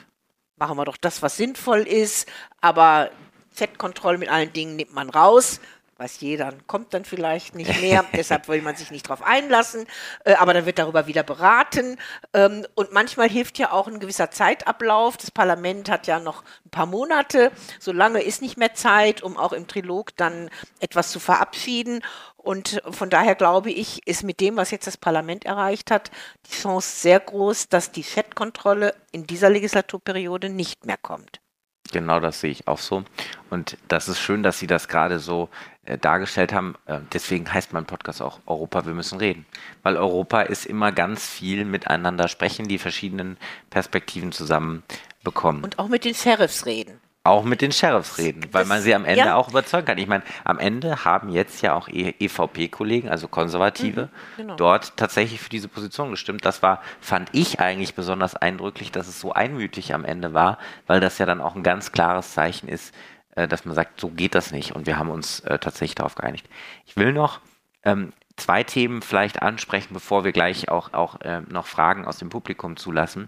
[0.58, 2.28] machen wir doch das, was sinnvoll ist,
[2.62, 3.12] aber
[3.52, 5.60] Fettkontrolle mit allen Dingen nimmt man raus,
[5.98, 9.86] weiß jeder, kommt dann vielleicht nicht mehr, deshalb will man sich nicht darauf einlassen,
[10.26, 11.98] äh, aber dann wird darüber wieder beraten.
[12.34, 15.18] Ähm, und manchmal hilft ja auch ein gewisser Zeitablauf.
[15.18, 19.38] Das Parlament hat ja noch ein paar Monate, so lange ist nicht mehr Zeit, um
[19.38, 22.02] auch im Trilog dann etwas zu verabschieden.
[22.38, 26.12] Und von daher glaube ich, ist mit dem, was jetzt das Parlament erreicht hat,
[26.46, 31.42] die Chance sehr groß, dass die Chat-Kontrolle in dieser Legislaturperiode nicht mehr kommt.
[31.91, 33.04] Genau das sehe ich auch so.
[33.50, 35.50] Und das ist schön, dass Sie das gerade so
[35.86, 36.76] äh, dargestellt haben.
[36.86, 39.45] Äh, deswegen heißt mein Podcast auch Europa, wir müssen reden.
[39.84, 43.38] Weil Europa ist immer ganz viel miteinander sprechen, die verschiedenen
[43.69, 44.84] Perspektiven zusammen
[45.23, 45.63] bekommen.
[45.63, 48.96] Und auch mit den Sheriffs reden auch mit den Sheriffs reden, weil das, man sie
[48.96, 49.36] am Ende ja.
[49.36, 49.98] auch überzeugen kann.
[49.98, 54.56] Ich meine, am Ende haben jetzt ja auch EVP-Kollegen, also Konservative, mhm, genau.
[54.56, 56.46] dort tatsächlich für diese Position gestimmt.
[56.46, 61.00] Das war, fand ich eigentlich besonders eindrücklich, dass es so einmütig am Ende war, weil
[61.00, 62.94] das ja dann auch ein ganz klares Zeichen ist,
[63.36, 64.76] äh, dass man sagt, so geht das nicht.
[64.76, 66.50] Und wir haben uns äh, tatsächlich darauf geeinigt.
[66.86, 67.40] Ich will noch
[67.84, 72.30] ähm, zwei Themen vielleicht ansprechen, bevor wir gleich auch, auch äh, noch Fragen aus dem
[72.30, 73.28] Publikum zulassen.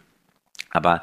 [0.72, 1.02] Aber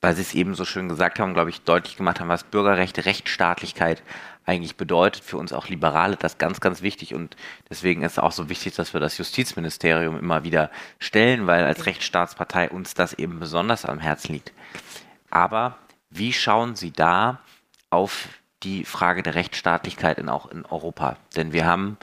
[0.00, 3.04] weil Sie es eben so schön gesagt haben, glaube ich, deutlich gemacht haben, was Bürgerrechte,
[3.04, 4.02] Rechtsstaatlichkeit
[4.46, 5.22] eigentlich bedeutet.
[5.22, 7.14] Für uns auch Liberale das ganz, ganz wichtig.
[7.14, 7.36] Und
[7.68, 11.86] deswegen ist es auch so wichtig, dass wir das Justizministerium immer wieder stellen, weil als
[11.86, 14.52] Rechtsstaatspartei uns das eben besonders am Herzen liegt.
[15.30, 15.76] Aber
[16.08, 17.40] wie schauen Sie da
[17.90, 18.28] auf
[18.62, 21.16] die Frage der Rechtsstaatlichkeit in, auch in Europa?
[21.36, 21.98] Denn wir haben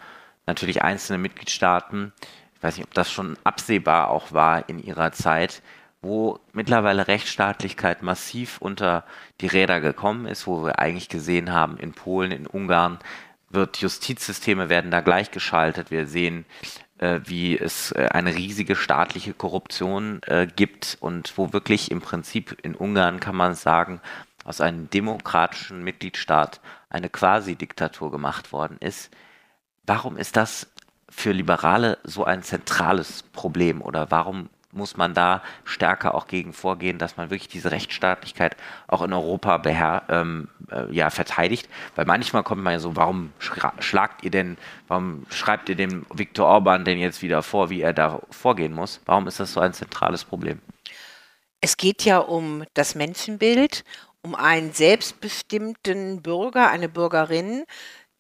[0.46, 2.14] natürlich einzelne Mitgliedstaaten,
[2.56, 5.62] ich weiß nicht, ob das schon absehbar auch war in ihrer Zeit,
[6.08, 9.04] wo mittlerweile Rechtsstaatlichkeit massiv unter
[9.42, 13.00] die Räder gekommen ist, wo wir eigentlich gesehen haben, in Polen, in Ungarn
[13.50, 15.92] wird Justizsysteme werden da gleichgeschaltet.
[15.92, 16.46] Wir sehen,
[16.98, 22.58] äh, wie es äh, eine riesige staatliche Korruption äh, gibt und wo wirklich im Prinzip
[22.64, 24.02] in Ungarn kann man sagen,
[24.44, 29.12] aus einem demokratischen Mitgliedstaat eine Quasi-Diktatur gemacht worden ist.
[29.86, 30.68] Warum ist das
[31.10, 36.98] für Liberale so ein zentrales Problem oder warum muss man da stärker auch gegen vorgehen,
[36.98, 38.56] dass man wirklich diese Rechtsstaatlichkeit
[38.88, 41.68] auch in Europa beher ähm, äh, ja, verteidigt.
[41.96, 46.48] Weil manchmal kommt man ja so, warum schlagt ihr denn, warum schreibt ihr dem Viktor
[46.48, 49.02] Orban denn jetzt wieder vor, wie er da vorgehen muss?
[49.06, 50.62] Warum ist das so ein zentrales Problem?
[51.60, 53.84] Es geht ja um das Menschenbild,
[54.22, 57.64] um einen selbstbestimmten Bürger, eine Bürgerin,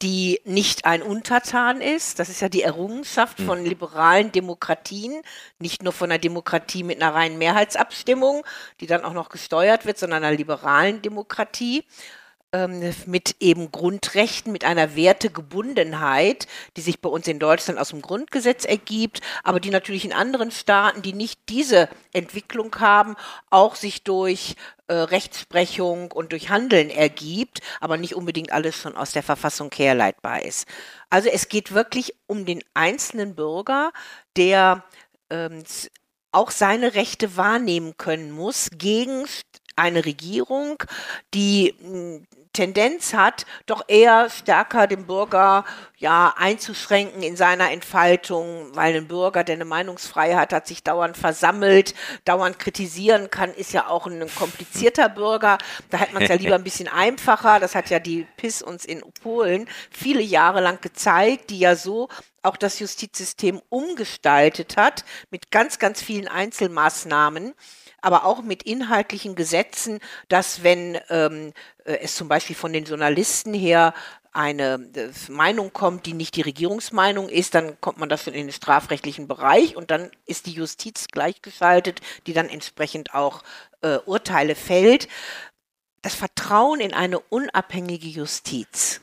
[0.01, 2.19] die nicht ein Untertan ist.
[2.19, 3.65] Das ist ja die Errungenschaft von hm.
[3.65, 5.21] liberalen Demokratien,
[5.59, 8.45] nicht nur von einer Demokratie mit einer reinen Mehrheitsabstimmung,
[8.79, 11.83] die dann auch noch gesteuert wird, sondern einer liberalen Demokratie
[12.57, 18.01] ähm, mit eben Grundrechten, mit einer Wertegebundenheit, die sich bei uns in Deutschland aus dem
[18.01, 23.15] Grundgesetz ergibt, aber die natürlich in anderen Staaten, die nicht diese Entwicklung haben,
[23.49, 24.55] auch sich durch
[24.87, 30.43] äh, Rechtsprechung und durch Handeln ergibt, aber nicht unbedingt alles schon aus der Verfassung herleitbar
[30.43, 30.67] ist.
[31.09, 33.91] Also es geht wirklich um den einzelnen Bürger,
[34.35, 34.83] der
[35.29, 35.63] ähm,
[36.31, 39.25] auch seine Rechte wahrnehmen können muss gegen
[39.75, 40.83] eine Regierung,
[41.33, 42.25] die hm,
[42.57, 45.63] Tendenz hat, doch eher stärker den Bürger
[45.97, 51.93] ja einzuschränken in seiner Entfaltung, weil ein Bürger, der eine Meinungsfreiheit hat, sich dauernd versammelt,
[52.25, 55.59] dauernd kritisieren kann, ist ja auch ein komplizierter Bürger.
[55.91, 57.59] Da hat man es ja lieber ein bisschen einfacher.
[57.59, 62.09] Das hat ja die PIS uns in Polen viele Jahre lang gezeigt, die ja so
[62.41, 67.53] auch das Justizsystem umgestaltet hat mit ganz, ganz vielen Einzelmaßnahmen
[68.01, 71.53] aber auch mit inhaltlichen Gesetzen, dass wenn ähm,
[71.85, 73.93] äh, es zum Beispiel von den Journalisten her
[74.31, 78.51] eine äh, Meinung kommt, die nicht die Regierungsmeinung ist, dann kommt man das in den
[78.51, 83.43] strafrechtlichen Bereich und dann ist die Justiz gleichgeschaltet, die dann entsprechend auch
[83.81, 85.07] äh, Urteile fällt.
[86.03, 89.01] Das Vertrauen in eine unabhängige Justiz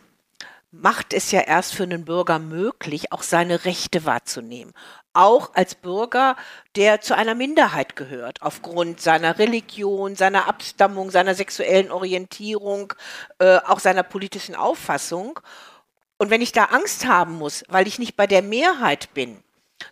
[0.71, 4.73] macht es ja erst für einen Bürger möglich, auch seine Rechte wahrzunehmen
[5.15, 6.37] auch als Bürger,
[6.77, 12.93] der zu einer Minderheit gehört, aufgrund seiner Religion, seiner Abstammung, seiner sexuellen Orientierung,
[13.39, 15.41] äh, auch seiner politischen Auffassung.
[16.19, 19.43] Und wenn ich da Angst haben muss, weil ich nicht bei der Mehrheit bin,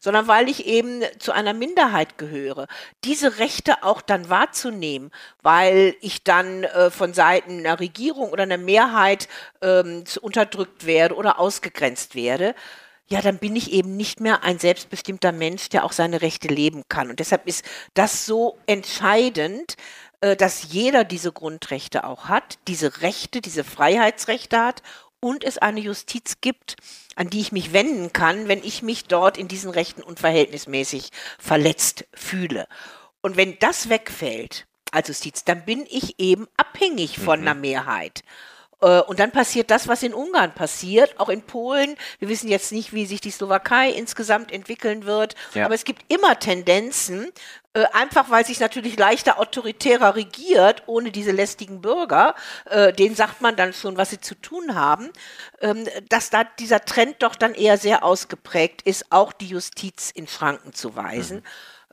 [0.01, 2.67] sondern weil ich eben zu einer Minderheit gehöre,
[3.05, 5.11] diese Rechte auch dann wahrzunehmen,
[5.43, 9.29] weil ich dann äh, von Seiten einer Regierung oder einer Mehrheit
[9.61, 12.55] ähm, unterdrückt werde oder ausgegrenzt werde,
[13.13, 16.85] ja, dann bin ich eben nicht mehr ein selbstbestimmter Mensch, der auch seine Rechte leben
[16.89, 17.11] kann.
[17.11, 19.77] Und deshalb ist das so entscheidend,
[20.23, 24.83] äh, dass jeder diese Grundrechte auch hat, diese Rechte, diese Freiheitsrechte hat
[25.21, 26.77] und es eine Justiz gibt,
[27.15, 32.07] an die ich mich wenden kann, wenn ich mich dort in diesen Rechten unverhältnismäßig verletzt
[32.15, 32.67] fühle.
[33.21, 37.49] Und wenn das wegfällt als Justiz, dann bin ich eben abhängig von mhm.
[37.49, 38.23] einer Mehrheit.
[38.83, 41.97] Äh, und dann passiert das, was in Ungarn passiert, auch in Polen.
[42.19, 45.65] Wir wissen jetzt nicht, wie sich die Slowakei insgesamt entwickeln wird, ja.
[45.65, 47.33] aber es gibt immer Tendenzen,
[47.75, 52.35] äh, einfach weil sich natürlich leichter autoritärer regiert, ohne diese lästigen Bürger,
[52.67, 55.11] äh, denen sagt man dann schon, was sie zu tun haben,
[55.61, 60.27] ähm, dass da dieser Trend doch dann eher sehr ausgeprägt ist, auch die Justiz in
[60.27, 61.39] Schranken zu weisen.
[61.39, 61.43] Mhm.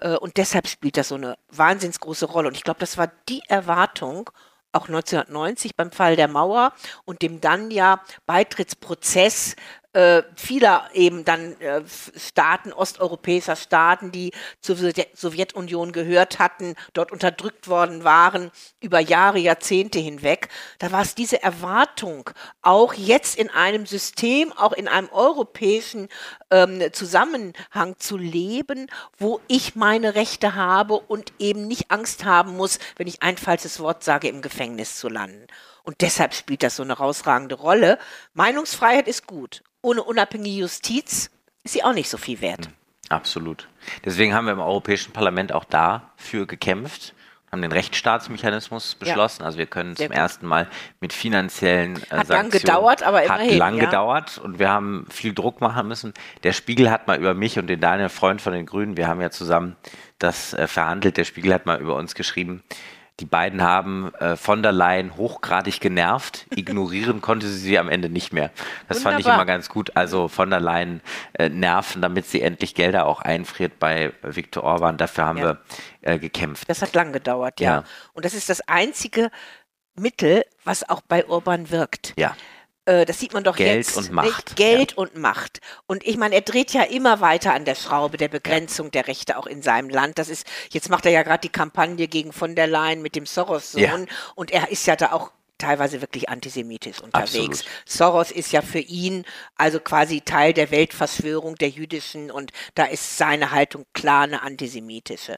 [0.02, 2.48] Äh, und deshalb spielt das so eine wahnsinns große Rolle.
[2.48, 4.30] Und ich glaube, das war die Erwartung,
[4.72, 6.74] auch 1990 beim Fall der Mauer
[7.06, 9.56] und dem dann ja Beitrittsprozess
[9.94, 11.82] äh, vieler eben dann äh,
[12.16, 19.98] Staaten, osteuropäischer Staaten, die zur Sowjetunion gehört hatten, dort unterdrückt worden waren, über Jahre, Jahrzehnte
[19.98, 20.50] hinweg.
[20.78, 22.30] Da war es diese Erwartung,
[22.62, 26.08] auch jetzt in einem System, auch in einem europäischen
[26.52, 32.78] ähm, Zusammenhang zu leben, wo ich meine Rechte habe und eben nicht Angst haben muss,
[32.98, 35.48] wenn ich ein falsches Wort sage, im Gefängnis zu landen.
[35.82, 37.98] Und deshalb spielt das so eine herausragende Rolle.
[38.34, 41.30] Meinungsfreiheit ist gut ohne unabhängige Justiz
[41.64, 42.66] ist sie auch nicht so viel wert.
[42.66, 42.74] Hm,
[43.10, 43.68] absolut.
[44.06, 47.14] Deswegen haben wir im Europäischen Parlament auch dafür gekämpft,
[47.52, 49.42] haben den Rechtsstaatsmechanismus beschlossen.
[49.42, 49.48] Ja.
[49.48, 50.16] Also wir können zum gut.
[50.16, 50.68] ersten Mal
[51.00, 52.28] mit finanziellen äh, hat Sanktionen.
[52.28, 53.52] Hat lang gedauert, aber immerhin.
[53.52, 53.86] Hat lang ja.
[53.86, 56.14] gedauert und wir haben viel Druck machen müssen.
[56.44, 59.22] Der Spiegel hat mal über mich und den Daniel Freund von den Grünen, wir haben
[59.22, 59.76] ja zusammen
[60.20, 61.18] das äh, verhandelt.
[61.18, 62.64] Der Spiegel hat mal über uns geschrieben,
[63.20, 66.48] die beiden haben äh, von der Leyen hochgradig genervt.
[66.56, 68.52] Ignorieren konnte sie sie am Ende nicht mehr.
[68.88, 69.12] Das Wunderbar.
[69.12, 69.96] fand ich immer ganz gut.
[69.96, 71.02] Also von der Leyen
[71.34, 74.98] äh, nerven, damit sie endlich Gelder auch einfriert bei Viktor Orban.
[74.98, 75.44] Dafür haben ja.
[75.44, 75.58] wir
[76.02, 76.70] äh, gekämpft.
[76.70, 77.72] Das hat lang gedauert, ja.
[77.72, 77.84] ja.
[78.14, 79.30] Und das ist das einzige
[79.96, 82.14] Mittel, was auch bei Orban wirkt.
[82.18, 82.36] Ja.
[82.90, 83.98] Äh, das sieht man doch Geld jetzt.
[83.98, 84.56] und Macht.
[84.56, 84.98] Geld ja.
[84.98, 85.60] und Macht.
[85.86, 88.92] Und ich meine, er dreht ja immer weiter an der Schraube der Begrenzung ja.
[88.92, 90.18] der Rechte auch in seinem Land.
[90.18, 93.28] Das ist, jetzt macht er ja gerade die Kampagne gegen von der Leyen mit dem
[93.28, 93.82] Soros-Sohn.
[93.82, 93.96] Ja.
[94.34, 97.60] Und er ist ja da auch teilweise wirklich antisemitisch unterwegs.
[97.60, 97.66] Absolut.
[97.86, 103.18] Soros ist ja für ihn also quasi Teil der Weltverschwörung der jüdischen und da ist
[103.18, 105.36] seine Haltung klar eine antisemitische.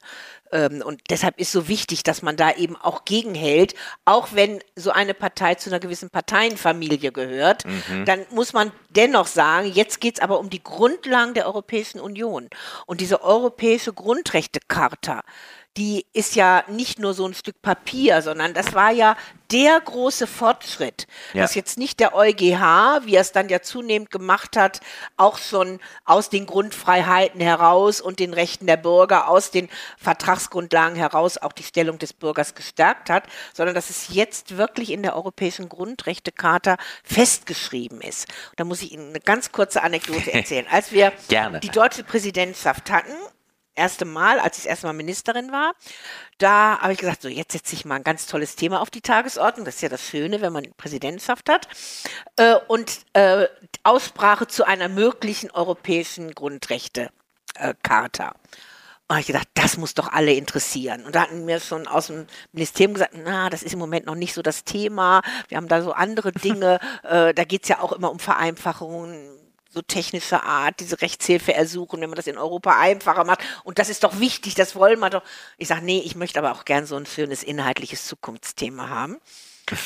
[0.52, 3.74] Ähm, und deshalb ist so wichtig, dass man da eben auch gegenhält,
[4.06, 8.06] auch wenn so eine Partei zu einer gewissen Parteienfamilie gehört, mhm.
[8.06, 12.50] dann muss man dennoch sagen, jetzt geht es aber um die Grundlagen der Europäischen Union.
[12.86, 15.22] Und diese europäische Grundrechtecharta,
[15.78, 19.16] die ist ja nicht nur so ein Stück Papier, sondern das war ja
[19.52, 21.42] der große Fortschritt, ja.
[21.42, 24.80] dass jetzt nicht der EuGH, wie er es dann ja zunehmend gemacht hat,
[25.18, 31.38] auch schon aus den Grundfreiheiten heraus und den Rechten der Bürger, aus den Vertragsgrundlagen heraus
[31.38, 35.70] auch die Stellung des Bürgers gestärkt hat, sondern dass es jetzt wirklich in der Europäischen
[35.70, 38.28] Grundrechtecharta festgeschrieben ist.
[38.58, 40.66] Da muss ich Ihnen eine ganz kurze Anekdote erzählen.
[40.70, 41.60] Als wir Gerne.
[41.60, 43.14] die deutsche Präsidentschaft hatten,
[43.76, 45.74] erste Mal, als ich das erste Mal Ministerin war,
[46.38, 49.02] da habe ich gesagt, so jetzt setze ich mal ein ganz tolles Thema auf die
[49.02, 49.66] Tagesordnung.
[49.66, 51.68] Das ist ja das Schöne, wenn man Präsidentschaft hat.
[52.38, 53.48] Äh, und äh,
[53.84, 58.28] Aussprache zu einer möglichen europäischen Grundrechte-Charta.
[58.30, 58.34] Äh,
[59.12, 61.06] und ich gedacht, das muss doch alle interessieren.
[61.06, 64.16] Und da hatten mir schon aus dem Ministerium gesagt, na, das ist im Moment noch
[64.16, 65.22] nicht so das Thema.
[65.50, 66.80] Wir haben da so andere Dinge.
[67.04, 69.41] äh, da geht es ja auch immer um Vereinfachungen
[69.74, 73.40] so technischer Art diese Rechtshilfe ersuchen, wenn man das in Europa einfacher macht.
[73.64, 75.24] Und das ist doch wichtig, das wollen wir doch.
[75.58, 79.18] Ich sage, nee, ich möchte aber auch gern so ein schönes inhaltliches Zukunftsthema haben.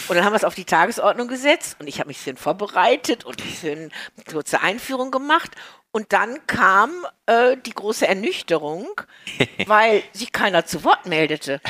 [0.08, 3.24] Und dann haben wir es auf die Tagesordnung gesetzt und ich habe mich schön vorbereitet
[3.24, 5.52] und schön eine kurze Einführung gemacht.
[5.92, 8.90] Und dann kam äh, die große Ernüchterung,
[9.68, 11.62] weil sich keiner zu Wort meldete.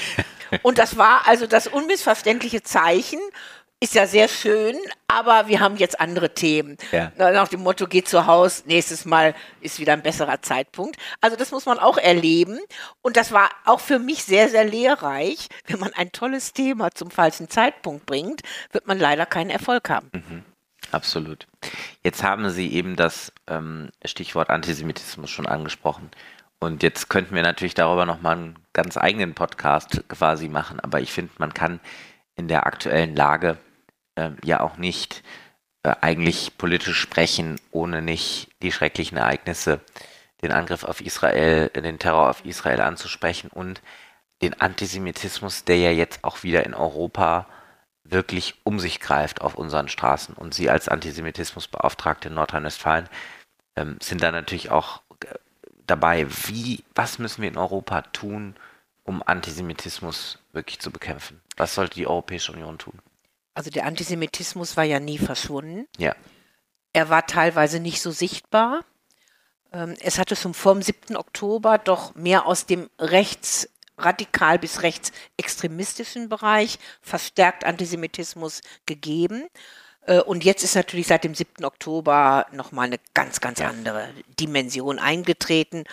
[0.61, 3.19] Und das war also das unmissverständliche Zeichen
[3.85, 4.75] ist ja sehr schön,
[5.07, 6.75] aber wir haben jetzt andere Themen.
[6.91, 7.11] Ja.
[7.17, 10.97] Nach dem Motto, geht zu Haus, nächstes Mal ist wieder ein besserer Zeitpunkt.
[11.21, 12.57] Also das muss man auch erleben.
[13.03, 15.49] Und das war auch für mich sehr, sehr lehrreich.
[15.67, 20.09] Wenn man ein tolles Thema zum falschen Zeitpunkt bringt, wird man leider keinen Erfolg haben.
[20.13, 20.43] Mhm.
[20.91, 21.45] Absolut.
[22.03, 26.09] Jetzt haben Sie eben das ähm, Stichwort Antisemitismus schon angesprochen.
[26.57, 30.79] Und jetzt könnten wir natürlich darüber nochmal einen ganz eigenen Podcast quasi machen.
[30.79, 31.79] Aber ich finde, man kann
[32.35, 33.59] in der aktuellen Lage
[34.15, 35.23] äh, ja auch nicht
[35.83, 39.81] äh, eigentlich politisch sprechen, ohne nicht die schrecklichen Ereignisse,
[40.41, 43.81] den Angriff auf Israel, den Terror auf Israel anzusprechen und
[44.41, 47.47] den Antisemitismus, der ja jetzt auch wieder in Europa
[48.03, 50.35] wirklich um sich greift auf unseren Straßen.
[50.35, 53.09] Und Sie als Antisemitismusbeauftragte in Nordrhein-Westfalen
[53.75, 55.33] ähm, sind da natürlich auch äh,
[55.87, 56.27] dabei.
[56.47, 58.55] Wie, was müssen wir in Europa tun,
[59.03, 61.41] um Antisemitismus wirklich zu bekämpfen?
[61.57, 62.99] Was sollte die Europäische Union tun?
[63.55, 65.87] Also der Antisemitismus war ja nie verschwunden.
[65.97, 66.15] Ja.
[66.93, 68.85] Er war teilweise nicht so sichtbar.
[69.71, 71.15] Ähm, es hatte schon vor dem 7.
[71.15, 79.47] Oktober doch mehr aus dem rechtsradikal bis rechtsextremistischen Bereich verstärkt Antisemitismus gegeben.
[80.01, 81.63] Äh, und jetzt ist natürlich seit dem 7.
[81.63, 85.85] Oktober nochmal eine ganz, ganz andere Dimension eingetreten.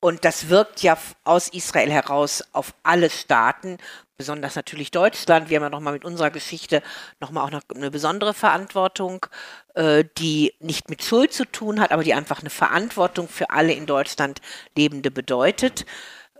[0.00, 3.76] Und das wirkt ja aus Israel heraus auf alle Staaten,
[4.20, 5.48] besonders natürlich Deutschland.
[5.48, 6.82] Wir haben ja nochmal mit unserer Geschichte
[7.20, 9.24] nochmal auch noch eine besondere Verantwortung,
[9.72, 13.72] äh, die nicht mit Schuld zu tun hat, aber die einfach eine Verantwortung für alle
[13.72, 14.42] in Deutschland
[14.76, 15.86] Lebende bedeutet.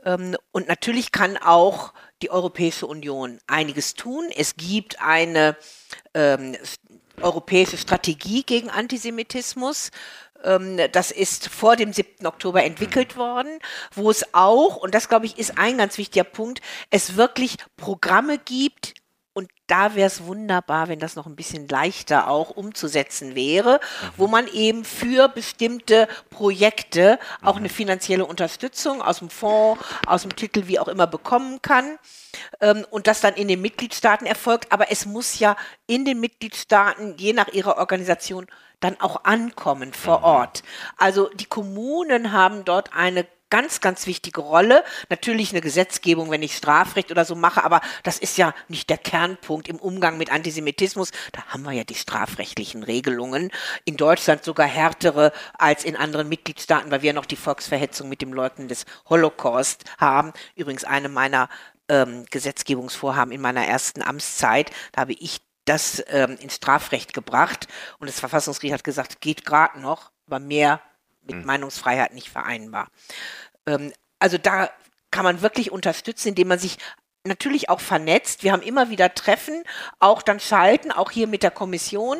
[0.05, 4.27] Ähm, und natürlich kann auch die Europäische Union einiges tun.
[4.37, 5.57] Es gibt eine
[6.13, 6.59] ähm,
[7.23, 9.91] europäische Strategie gegen Antisemitismus.
[10.45, 12.27] Ähm, das ist vor dem 7.
[12.27, 13.21] Oktober entwickelt mhm.
[13.21, 13.59] worden,
[13.95, 16.61] wo es auch, und das glaube ich ist ein ganz wichtiger Punkt,
[16.91, 18.95] es wirklich Programme gibt,
[19.33, 24.09] und da wäre es wunderbar, wenn das noch ein bisschen leichter auch umzusetzen wäre, mhm.
[24.17, 27.61] wo man eben für bestimmte Projekte auch mhm.
[27.61, 31.99] eine finanzielle Unterstützung aus dem Fonds, aus dem Titel, wie auch immer bekommen kann.
[32.61, 34.73] Ähm, und das dann in den Mitgliedstaaten erfolgt.
[34.73, 38.47] Aber es muss ja in den Mitgliedstaaten, je nach ihrer Organisation,
[38.81, 40.25] dann auch ankommen vor mhm.
[40.25, 40.63] Ort.
[40.97, 44.85] Also die Kommunen haben dort eine ganz, ganz wichtige Rolle.
[45.11, 48.97] Natürlich eine Gesetzgebung, wenn ich Strafrecht oder so mache, aber das ist ja nicht der
[48.97, 51.11] Kernpunkt im Umgang mit Antisemitismus.
[51.33, 53.51] Da haben wir ja die strafrechtlichen Regelungen.
[53.85, 58.33] In Deutschland sogar härtere als in anderen Mitgliedstaaten, weil wir noch die Volksverhetzung mit dem
[58.33, 60.33] Leugnen des Holocaust haben.
[60.55, 61.49] Übrigens eine meiner
[61.89, 64.71] ähm, Gesetzgebungsvorhaben in meiner ersten Amtszeit.
[64.93, 67.69] Da habe ich das ähm, ins Strafrecht gebracht
[68.01, 70.81] und das Verfassungsgericht hat gesagt, geht gerade noch, aber mehr
[71.23, 71.45] mit mhm.
[71.45, 72.89] Meinungsfreiheit nicht vereinbar.
[73.67, 74.69] Ähm, also da
[75.13, 76.79] kann man wirklich unterstützen, indem man sich
[77.27, 78.43] natürlich auch vernetzt.
[78.43, 79.63] Wir haben immer wieder Treffen,
[79.99, 82.19] auch dann schalten, auch hier mit der Kommission,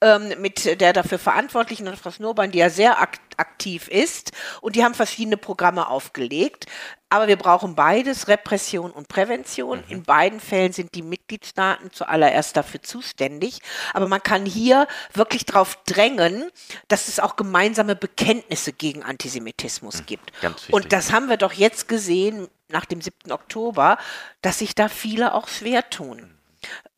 [0.00, 4.32] ähm, mit der dafür Verantwortlichen, Frau Snurban, die ja sehr ak aktiv ist.
[4.60, 6.66] Und die haben verschiedene Programme aufgelegt.
[7.08, 9.78] Aber wir brauchen beides, Repression und Prävention.
[9.78, 9.84] Mhm.
[9.92, 13.60] In beiden Fällen sind die Mitgliedstaaten zuallererst dafür zuständig.
[13.94, 16.50] Aber man kann hier wirklich darauf drängen,
[16.88, 20.06] dass es auch gemeinsame Bekenntnisse gegen Antisemitismus mhm.
[20.06, 20.32] gibt.
[20.70, 23.32] Und das haben wir doch jetzt gesehen nach dem 7.
[23.32, 23.98] Oktober,
[24.42, 26.34] dass sich da viele auch schwer tun.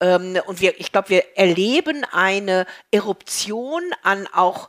[0.00, 4.68] Ähm, und wir, ich glaube, wir erleben eine Eruption an auch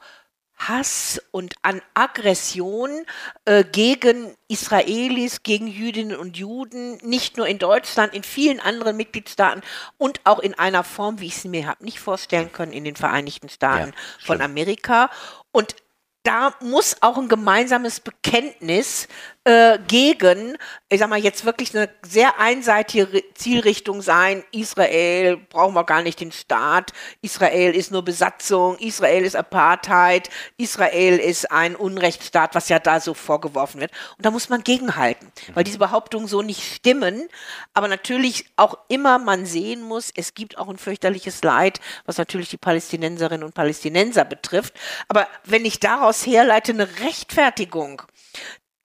[0.68, 3.06] Hass und an Aggression
[3.46, 9.62] äh, gegen Israelis, gegen Jüdinnen und Juden, nicht nur in Deutschland, in vielen anderen Mitgliedstaaten
[9.98, 12.96] und auch in einer Form, wie ich es mir habe nicht vorstellen können, in den
[12.96, 15.10] Vereinigten Staaten ja, von Amerika.
[15.52, 15.76] Und
[16.24, 19.10] da muss auch ein gemeinsames Bekenntnis
[19.46, 24.44] äh, gegen, ich sag mal, jetzt wirklich eine sehr einseitige Zielrichtung sein.
[24.52, 26.94] Israel brauchen wir gar nicht den Staat.
[27.22, 28.78] Israel ist nur Besatzung.
[28.78, 30.30] Israel ist Apartheid.
[30.58, 33.92] Israel ist ein Unrechtsstaat, was ja da so vorgeworfen wird.
[34.18, 37.28] Und da muss man gegenhalten, weil diese Behauptungen so nicht stimmen.
[37.74, 42.50] Aber natürlich auch immer man sehen muss, es gibt auch ein fürchterliches Leid, was natürlich
[42.50, 44.74] die Palästinenserinnen und Palästinenser betrifft.
[45.10, 48.04] Aber wenn ich daraus herleite eine Rechtfertigung,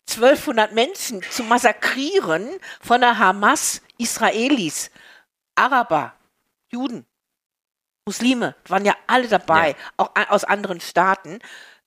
[0.08, 2.48] 1200 Menschen zu massakrieren
[2.80, 4.90] von der Hamas, Israelis,
[5.54, 6.14] Araber,
[6.70, 7.06] Juden,
[8.06, 9.76] Muslime, waren ja alle dabei, ja.
[9.98, 11.40] auch aus anderen Staaten,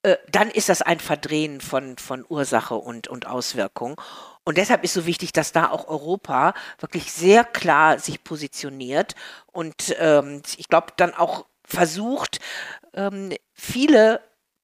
[0.03, 3.99] äh, dann ist das ein Verdrehen von, von Ursache und, und Auswirkung.
[4.43, 9.15] Und deshalb ist so wichtig, dass da auch Europa wirklich sehr klar sich positioniert
[9.51, 12.39] und ähm, ich glaube dann auch versucht,
[12.93, 14.21] ähm, viele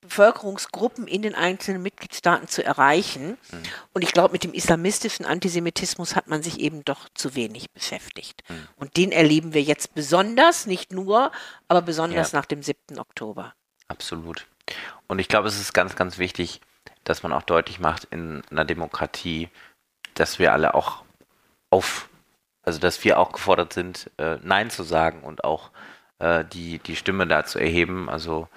[0.07, 3.37] Bevölkerungsgruppen in den einzelnen Mitgliedstaaten zu erreichen.
[3.51, 3.63] Mhm.
[3.93, 8.43] Und ich glaube, mit dem islamistischen Antisemitismus hat man sich eben doch zu wenig beschäftigt.
[8.49, 8.67] Mhm.
[8.77, 11.31] Und den erleben wir jetzt besonders, nicht nur,
[11.67, 12.39] aber besonders ja.
[12.39, 12.99] nach dem 7.
[12.99, 13.53] Oktober.
[13.87, 14.45] Absolut.
[15.07, 16.61] Und ich glaube, es ist ganz, ganz wichtig,
[17.03, 19.49] dass man auch deutlich macht in einer Demokratie,
[20.13, 21.03] dass wir alle auch
[21.69, 22.09] auf,
[22.63, 25.71] also dass wir auch gefordert sind, äh, Nein zu sagen und auch
[26.19, 28.09] äh, die, die Stimme da zu erheben.
[28.09, 28.47] Also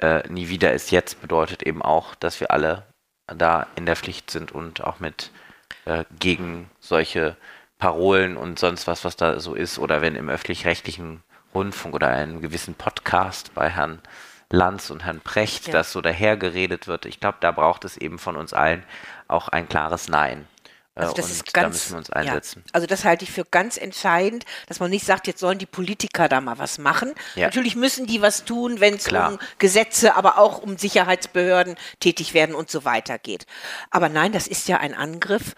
[0.00, 2.86] äh, nie wieder ist jetzt bedeutet eben auch, dass wir alle
[3.26, 5.30] da in der Pflicht sind und auch mit
[5.84, 7.36] äh, gegen solche
[7.78, 11.22] Parolen und sonst was, was da so ist, oder wenn im öffentlich-rechtlichen
[11.54, 14.00] Rundfunk oder einem gewissen Podcast bei Herrn
[14.50, 15.72] Lanz und Herrn Precht ja.
[15.72, 17.06] das so dahergeredet wird.
[17.06, 18.84] Ich glaube, da braucht es eben von uns allen
[19.28, 20.46] auch ein klares Nein.
[20.94, 22.62] Also das und ist ganz, da müssen wir uns einsetzen.
[22.66, 25.66] Ja, also das halte ich für ganz entscheidend, dass man nicht sagt, jetzt sollen die
[25.66, 27.14] Politiker da mal was machen.
[27.36, 27.46] Ja.
[27.46, 32.54] Natürlich müssen die was tun, wenn es um Gesetze, aber auch um Sicherheitsbehörden tätig werden
[32.54, 33.46] und so weiter geht.
[33.90, 35.54] Aber nein, das ist ja ein Angriff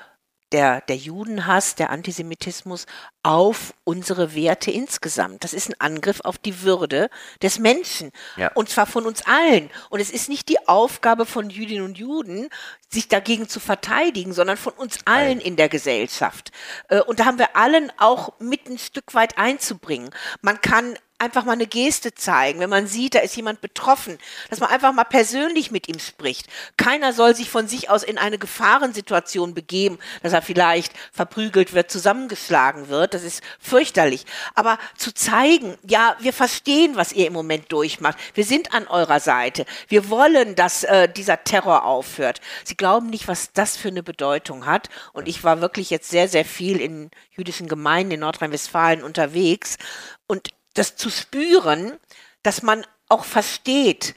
[0.53, 2.86] der, der Judenhass, der Antisemitismus
[3.22, 5.44] auf unsere Werte insgesamt.
[5.44, 7.09] Das ist ein Angriff auf die Würde
[7.40, 8.11] des Menschen.
[8.36, 8.50] Ja.
[8.55, 9.70] Und zwar von uns allen.
[9.90, 12.48] Und es ist nicht die Aufgabe von Jüdinnen und Juden,
[12.88, 16.50] sich dagegen zu verteidigen, sondern von uns allen in der Gesellschaft.
[16.88, 20.11] Äh, und da haben wir allen auch mit ein Stück weit einzubringen.
[20.40, 24.18] Man kann einfach mal eine Geste zeigen, wenn man sieht, da ist jemand betroffen,
[24.50, 26.48] dass man einfach mal persönlich mit ihm spricht.
[26.76, 31.92] Keiner soll sich von sich aus in eine Gefahrensituation begeben, dass er vielleicht verprügelt wird,
[31.92, 33.14] zusammengeschlagen wird.
[33.14, 34.26] Das ist fürchterlich.
[34.56, 38.18] Aber zu zeigen, ja, wir verstehen, was ihr im Moment durchmacht.
[38.34, 39.64] Wir sind an eurer Seite.
[39.86, 42.40] Wir wollen, dass äh, dieser Terror aufhört.
[42.64, 44.88] Sie glauben nicht, was das für eine Bedeutung hat.
[45.12, 49.76] Und ich war wirklich jetzt sehr, sehr viel in jüdischen Gemeinden in Nordrhein-Westfalen unterwegs.
[50.26, 51.98] Und das zu spüren,
[52.42, 54.14] dass man auch versteht,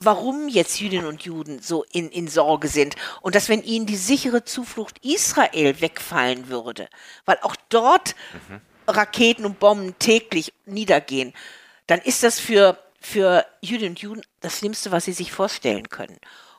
[0.00, 3.96] warum jetzt Jüdinnen und Juden so in, in Sorge sind und dass wenn ihnen die
[3.96, 6.88] sichere Zuflucht Israel wegfallen würde,
[7.24, 8.14] weil auch dort
[8.48, 8.60] mhm.
[8.86, 11.32] Raketen und Bomben täglich niedergehen,
[11.86, 16.18] dann ist das für, für Jüdinnen und Juden das Schlimmste, was sie sich vorstellen können.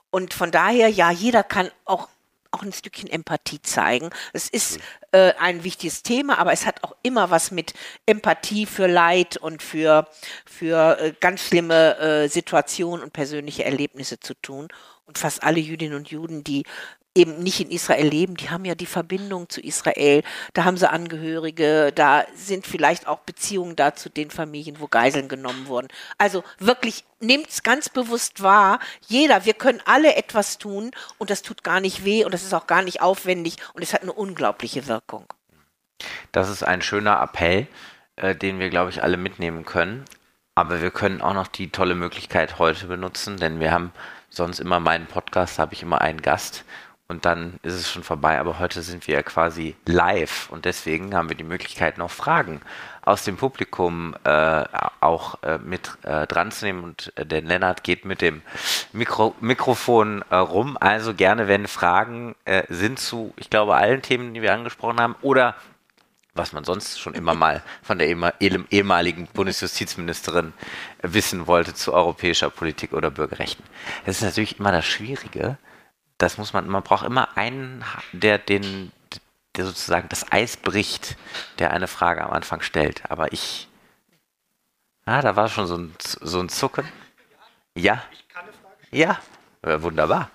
[0.09, 2.07] Und von daher, ja, jeder kann auch
[2.55, 4.09] auch ein Stückchen Empathie zeigen.
[4.33, 4.79] Es ist
[5.11, 7.73] äh, ein wichtiges Thema, aber es hat auch immer was mit
[8.05, 10.07] Empathie für Leid und für,
[10.45, 14.69] für äh, ganz schlimme äh, Situationen und persönliche Erlebnisse zu tun.
[15.05, 16.63] Und fast alle Jüdinnen und Juden, die
[17.15, 20.21] eben nicht in Israel leben, die haben ja die Verbindung zu Israel,
[20.53, 25.29] da haben sie Angehörige, da sind vielleicht auch Beziehungen da zu den Familien, wo Geiseln
[25.29, 25.87] genommen wurden.
[26.17, 31.41] Also wirklich nehmt es ganz bewusst wahr, jeder, wir können alle etwas tun und das
[31.41, 34.13] tut gar nicht weh und das ist auch gar nicht aufwendig und es hat eine
[34.13, 35.25] unglaubliche Wirkung.
[36.33, 37.67] Das ist ein schöner Appell,
[38.17, 40.03] äh, den wir, glaube ich, alle mitnehmen können.
[40.57, 43.91] Aber wir können auch noch die tolle Möglichkeit heute benutzen, denn wir haben
[44.29, 46.63] sonst immer meinen Podcast, habe ich immer einen Gast
[47.07, 48.39] und dann ist es schon vorbei.
[48.39, 52.61] Aber heute sind wir ja quasi live und deswegen haben wir die Möglichkeit, noch Fragen
[53.03, 54.63] aus dem Publikum äh,
[54.99, 56.83] auch äh, mit äh, dran zu nehmen.
[56.83, 58.41] Und äh, der Lennart geht mit dem
[58.91, 60.77] Mikro Mikrofon äh, rum.
[60.79, 65.15] Also gerne, wenn Fragen äh, sind zu, ich glaube, allen Themen, die wir angesprochen haben,
[65.21, 65.55] oder
[66.33, 68.07] was man sonst schon immer mal von der
[68.71, 70.53] ehemaligen Bundesjustizministerin
[71.03, 73.63] wissen wollte zu europäischer Politik oder Bürgerrechten.
[74.07, 75.59] Das ist natürlich immer das Schwierige,
[76.17, 78.91] das muss man, man braucht immer einen, der den,
[79.55, 81.17] der sozusagen das Eis bricht,
[81.59, 83.09] der eine Frage am Anfang stellt.
[83.09, 83.67] Aber ich,
[85.05, 86.87] ah, da war schon so ein, so ein Zucken.
[87.75, 88.03] Ja?
[88.91, 89.19] Ja,
[89.61, 90.29] wunderbar.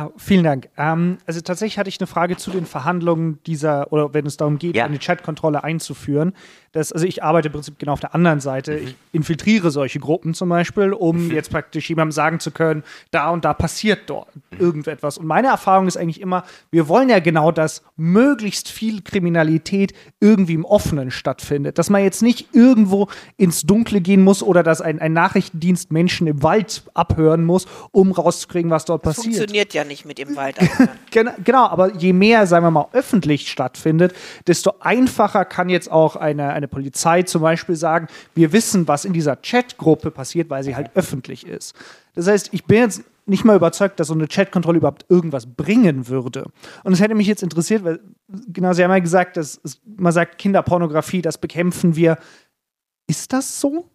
[0.00, 0.70] Ah, vielen Dank.
[0.78, 4.58] Ähm, also tatsächlich hatte ich eine Frage zu den Verhandlungen dieser, oder wenn es darum
[4.58, 4.86] geht, ja.
[4.86, 6.32] eine Chatkontrolle einzuführen.
[6.72, 8.72] Das, also ich arbeite im Prinzip genau auf der anderen Seite.
[8.72, 8.86] Mhm.
[8.86, 11.32] Ich infiltriere solche Gruppen zum Beispiel, um mhm.
[11.32, 14.58] jetzt praktisch jemandem sagen zu können, da und da passiert dort mhm.
[14.58, 15.18] irgendetwas.
[15.18, 20.54] Und meine Erfahrung ist eigentlich immer, wir wollen ja genau, dass möglichst viel Kriminalität irgendwie
[20.54, 21.76] im Offenen stattfindet.
[21.76, 26.26] Dass man jetzt nicht irgendwo ins Dunkle gehen muss oder dass ein, ein Nachrichtendienst Menschen
[26.26, 29.36] im Wald abhören muss, um rauszukriegen, was dort das passiert.
[29.36, 30.56] Funktioniert ja nicht mit dem Wald.
[31.44, 34.14] genau, aber je mehr, sagen wir mal, öffentlich stattfindet,
[34.46, 39.12] desto einfacher kann jetzt auch eine, eine Polizei zum Beispiel sagen, wir wissen, was in
[39.12, 41.74] dieser Chatgruppe passiert, weil sie halt öffentlich ist.
[42.14, 46.08] Das heißt, ich bin jetzt nicht mal überzeugt, dass so eine Chatkontrolle überhaupt irgendwas bringen
[46.08, 46.46] würde.
[46.84, 48.00] Und es hätte mich jetzt interessiert, weil,
[48.48, 52.18] genau, Sie haben ja gesagt, dass man sagt, Kinderpornografie, das bekämpfen wir.
[53.06, 53.90] Ist das so?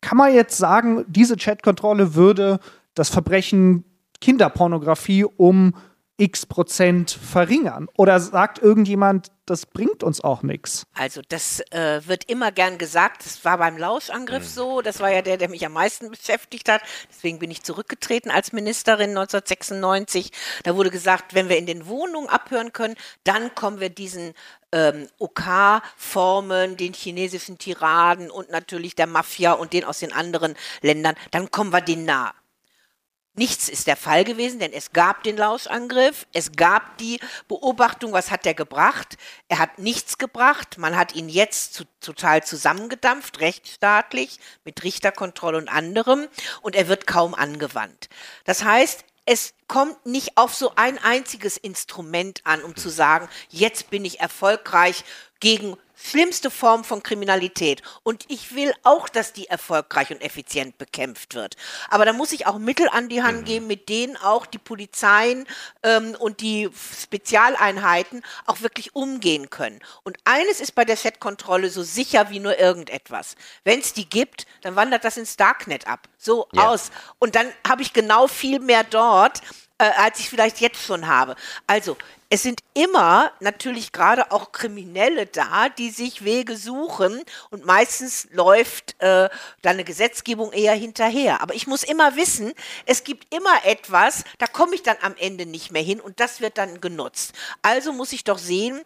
[0.00, 2.60] Kann man jetzt sagen, diese Chatkontrolle würde
[2.94, 3.84] das Verbrechen
[4.22, 5.74] Kinderpornografie um
[6.16, 7.88] x Prozent verringern?
[7.96, 10.86] Oder sagt irgendjemand, das bringt uns auch nichts?
[10.94, 13.24] Also das äh, wird immer gern gesagt.
[13.24, 14.48] Das war beim Lauschangriff mhm.
[14.48, 14.82] so.
[14.82, 16.82] Das war ja der, der mich am meisten beschäftigt hat.
[17.10, 20.30] Deswegen bin ich zurückgetreten als Ministerin 1996.
[20.62, 22.94] Da wurde gesagt, wenn wir in den Wohnungen abhören können,
[23.24, 24.34] dann kommen wir diesen
[24.70, 31.14] ähm, OK-Formen, den chinesischen Tiraden und natürlich der Mafia und den aus den anderen Ländern,
[31.30, 32.32] dann kommen wir denen nah.
[33.34, 37.18] Nichts ist der Fall gewesen, denn es gab den Lauschangriff, es gab die
[37.48, 39.16] Beobachtung, was hat er gebracht?
[39.48, 40.76] Er hat nichts gebracht.
[40.76, 46.28] Man hat ihn jetzt zu, total zusammengedampft, rechtsstaatlich, mit Richterkontrolle und anderem,
[46.60, 48.10] und er wird kaum angewandt.
[48.44, 53.90] Das heißt, es kommt nicht auf so ein einziges Instrument an, um zu sagen, jetzt
[53.90, 55.04] bin ich erfolgreich
[55.40, 57.82] gegen schlimmste Form von Kriminalität.
[58.02, 61.56] Und ich will auch, dass die erfolgreich und effizient bekämpft wird.
[61.88, 63.44] Aber da muss ich auch Mittel an die Hand mhm.
[63.44, 65.46] geben, mit denen auch die Polizeien
[65.82, 66.68] ähm, und die
[67.00, 69.80] Spezialeinheiten auch wirklich umgehen können.
[70.02, 73.36] Und eines ist bei der Chat-Kontrolle so sicher wie nur irgendetwas.
[73.64, 76.08] Wenn es die gibt, dann wandert das ins Darknet ab.
[76.18, 76.68] So ja.
[76.68, 76.90] aus.
[77.18, 79.40] Und dann habe ich genau viel mehr dort,
[79.82, 81.34] äh, als ich vielleicht jetzt schon habe.
[81.66, 81.96] Also
[82.30, 87.20] es sind immer natürlich gerade auch Kriminelle da, die sich Wege suchen
[87.50, 89.28] und meistens läuft äh,
[89.60, 91.42] dann eine Gesetzgebung eher hinterher.
[91.42, 92.52] Aber ich muss immer wissen,
[92.86, 96.40] es gibt immer etwas, da komme ich dann am Ende nicht mehr hin und das
[96.40, 97.32] wird dann genutzt.
[97.62, 98.80] Also muss ich doch sehen,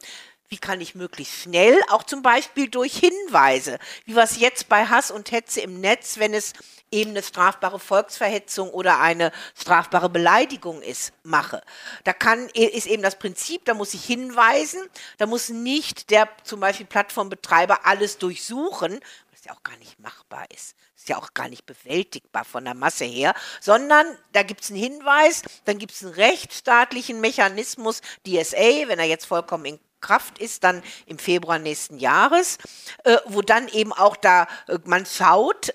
[0.49, 5.11] wie kann ich möglichst schnell, auch zum Beispiel durch Hinweise, wie es jetzt bei Hass
[5.11, 6.55] und Hetze im Netz, wenn es
[6.91, 11.62] eben eine strafbare Volksverhetzung oder eine strafbare Beleidigung ist, mache.
[12.05, 14.80] Da kann, ist eben das Prinzip, da muss ich hinweisen,
[15.18, 19.01] da muss nicht der zum Beispiel Plattformbetreiber alles durchsuchen,
[19.32, 20.76] was ja auch gar nicht machbar ist.
[20.97, 24.80] Ist ja auch gar nicht bewältigbar von der Masse her, sondern da gibt es einen
[24.80, 30.62] Hinweis, dann gibt es einen rechtsstaatlichen Mechanismus, DSA, wenn er jetzt vollkommen in Kraft ist,
[30.64, 32.59] dann im Februar nächsten Jahres,
[33.05, 35.74] äh, wo dann eben auch da äh, man schaut,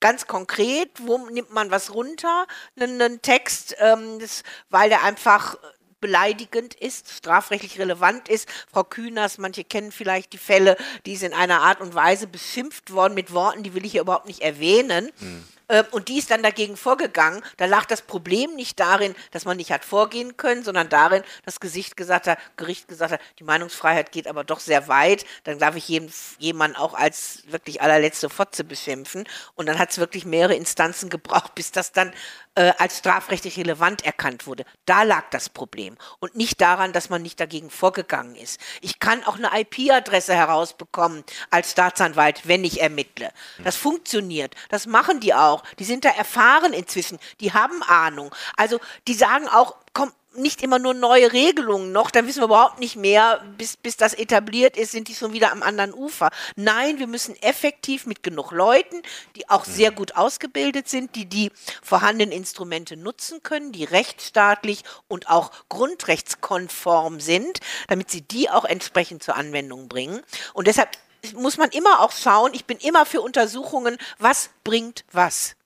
[0.00, 2.46] ganz konkret, wo nimmt man was runter,
[2.78, 5.56] einen, Text, ähm, das, weil der einfach
[6.00, 8.48] beleidigend ist, strafrechtlich relevant ist.
[8.70, 10.76] Frau Kühners, manche kennen vielleicht die Fälle,
[11.06, 14.02] die ist in einer Art und Weise beschimpft worden mit Worten, die will ich hier
[14.02, 15.10] überhaupt nicht erwähnen.
[15.18, 15.44] Mhm.
[15.68, 17.42] Ähm, und die ist dann dagegen vorgegangen.
[17.56, 21.60] Da lag das Problem nicht darin, dass man nicht hat vorgehen können, sondern darin, dass
[21.60, 25.24] Gesicht gesagt hat, Gericht gesagt hat, die Meinungsfreiheit geht aber doch sehr weit.
[25.44, 29.24] Dann darf ich jeden, jemanden auch als wirklich allerletzte Fotze beschimpfen.
[29.54, 32.12] Und dann hat es wirklich mehrere Instanzen gebraucht, bis das dann
[32.56, 34.64] äh, als strafrechtlich relevant erkannt wurde.
[34.84, 38.60] Da lag das Problem und nicht daran, dass man nicht dagegen vorgegangen ist.
[38.80, 43.30] Ich kann auch eine IP-Adresse herausbekommen als Staatsanwalt, wenn ich ermittle.
[43.62, 44.54] Das funktioniert.
[44.70, 45.62] Das machen die auch.
[45.78, 47.18] Die sind da erfahren inzwischen.
[47.40, 48.34] Die haben Ahnung.
[48.56, 52.80] Also die sagen auch, komm, nicht immer nur neue Regelungen noch, dann wissen wir überhaupt
[52.80, 56.30] nicht mehr, bis, bis das etabliert ist, sind die schon wieder am anderen Ufer.
[56.56, 59.02] Nein, wir müssen effektiv mit genug Leuten,
[59.36, 61.50] die auch sehr gut ausgebildet sind, die die
[61.82, 69.22] vorhandenen Instrumente nutzen können, die rechtsstaatlich und auch grundrechtskonform sind, damit sie die auch entsprechend
[69.22, 70.20] zur Anwendung bringen.
[70.54, 70.90] Und deshalb
[71.34, 75.56] muss man immer auch schauen, ich bin immer für Untersuchungen, was bringt was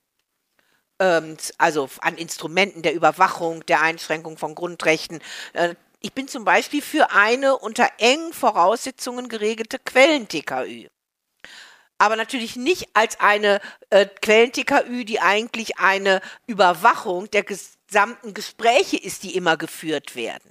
[1.00, 5.20] ähm, also an Instrumenten der Überwachung, der Einschränkung von Grundrechten.
[5.54, 10.86] Äh, ich bin zum Beispiel für eine unter engen Voraussetzungen geregelte Quellen-TKÜ.
[11.98, 19.22] Aber natürlich nicht als eine äh, Quellen-TKÜ, die eigentlich eine Überwachung der gesamten Gespräche ist,
[19.24, 20.50] die immer geführt werden.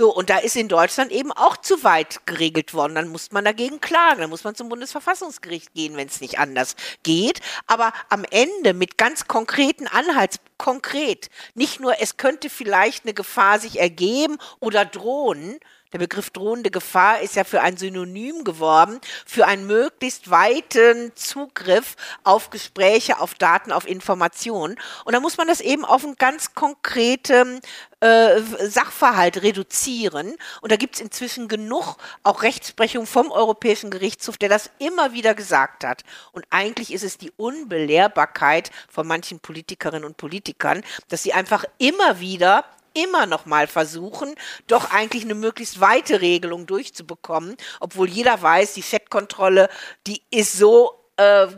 [0.00, 2.94] So, und da ist in Deutschland eben auch zu weit geregelt worden.
[2.94, 4.20] Dann muss man dagegen klagen.
[4.20, 7.40] Dann muss man zum Bundesverfassungsgericht gehen, wenn es nicht anders geht.
[7.66, 11.30] Aber am Ende mit ganz konkreten Anhalts, konkret.
[11.54, 15.58] Nicht nur, es könnte vielleicht eine Gefahr sich ergeben oder drohen,
[15.92, 21.96] der Begriff drohende Gefahr ist ja für ein Synonym geworden, für einen möglichst weiten Zugriff
[22.24, 24.78] auf Gespräche, auf Daten, auf Informationen.
[25.04, 27.60] Und da muss man das eben auf einen ganz konkreten
[28.00, 30.36] äh, Sachverhalt reduzieren.
[30.60, 35.34] Und da gibt es inzwischen genug auch Rechtsprechung vom Europäischen Gerichtshof, der das immer wieder
[35.34, 36.04] gesagt hat.
[36.32, 42.20] Und eigentlich ist es die Unbelehrbarkeit von manchen Politikerinnen und Politikern, dass sie einfach immer
[42.20, 42.64] wieder
[43.04, 44.34] immer noch mal versuchen,
[44.66, 49.68] doch eigentlich eine möglichst weite Regelung durchzubekommen, obwohl jeder weiß, die Fettkontrolle,
[50.06, 51.48] die ist so äh,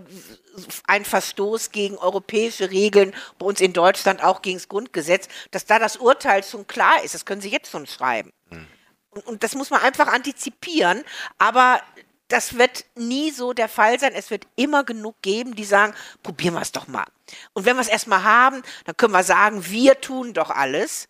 [0.87, 5.79] ein Verstoß gegen europäische Regeln, bei uns in Deutschland auch gegen das Grundgesetz, dass da
[5.79, 7.15] das Urteil schon klar ist.
[7.15, 8.33] Das können Sie jetzt schon schreiben.
[8.51, 8.67] Mhm.
[9.11, 11.05] Und, und das muss man einfach antizipieren,
[11.39, 11.81] aber
[12.29, 14.13] das wird nie so der Fall sein.
[14.15, 17.07] Es wird immer genug geben, die sagen, probieren wir es doch mal.
[17.53, 21.09] Und wenn wir es erstmal haben, dann können wir sagen, wir tun doch alles.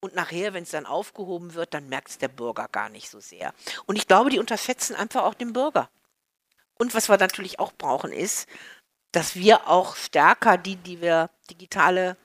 [0.00, 3.20] Und nachher, wenn es dann aufgehoben wird, dann merkt es der Bürger gar nicht so
[3.20, 3.52] sehr.
[3.86, 5.90] Und ich glaube, die unterschätzen einfach auch den Bürger.
[6.78, 8.48] Und was wir natürlich auch brauchen, ist,
[9.10, 12.16] dass wir auch stärker die, die wir digitale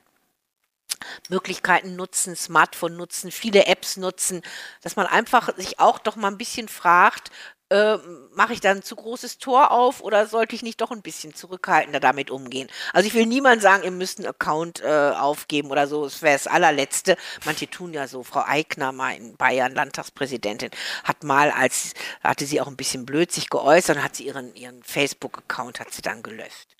[1.28, 4.42] Möglichkeiten nutzen, Smartphone nutzen, viele Apps nutzen,
[4.82, 7.30] dass man einfach sich auch doch mal ein bisschen fragt,
[7.74, 7.98] äh,
[8.34, 11.34] mache ich da ein zu großes Tor auf oder sollte ich nicht doch ein bisschen
[11.34, 12.68] zurückhaltender damit umgehen?
[12.92, 16.34] Also ich will niemand sagen, ihr müsst einen Account äh, aufgeben oder so, das wäre
[16.34, 17.16] das allerletzte.
[17.44, 18.22] Manche tun ja so.
[18.22, 20.70] Frau Eigner, mal in Bayern, Landtagspräsidentin,
[21.02, 24.82] hat mal, als hatte sie auch ein bisschen blöd sich geäußert, hat sie ihren, ihren
[24.84, 26.73] Facebook-Account hat sie dann gelöscht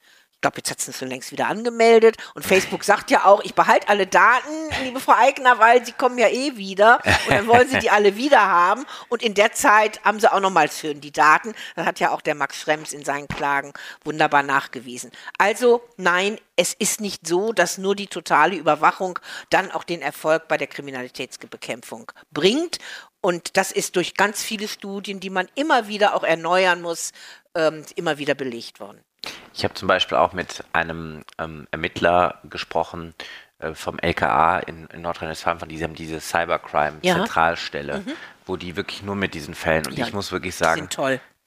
[0.44, 2.18] glaube, jetzt hat es schon längst wieder angemeldet.
[2.34, 4.50] Und Facebook sagt ja auch, ich behalte alle Daten,
[4.82, 7.00] liebe Frau Eigner, weil sie kommen ja eh wieder.
[7.26, 8.84] Und dann wollen sie die alle wieder haben.
[9.08, 11.54] Und in der Zeit haben sie auch nochmal schön die Daten.
[11.76, 13.72] Das hat ja auch der Max Schrems in seinen Klagen
[14.04, 15.10] wunderbar nachgewiesen.
[15.38, 19.18] Also nein, es ist nicht so, dass nur die totale Überwachung
[19.48, 22.78] dann auch den Erfolg bei der Kriminalitätsbekämpfung bringt.
[23.22, 27.12] Und das ist durch ganz viele Studien, die man immer wieder auch erneuern muss,
[27.54, 29.02] ähm, immer wieder belegt worden.
[29.52, 33.14] Ich habe zum Beispiel auch mit einem ähm, Ermittler gesprochen
[33.58, 38.12] äh, vom LKA in, in Nordrhein-Westfalen, von diesem diese Cybercrime-Zentralstelle, mhm.
[38.46, 40.88] wo die wirklich nur mit diesen Fällen, und ja, ich muss wirklich sagen,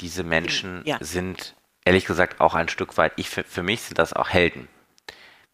[0.01, 0.97] diese Menschen ja.
[1.01, 1.55] sind
[1.85, 4.67] ehrlich gesagt auch ein Stück weit, ich, für, für mich sind das auch Helden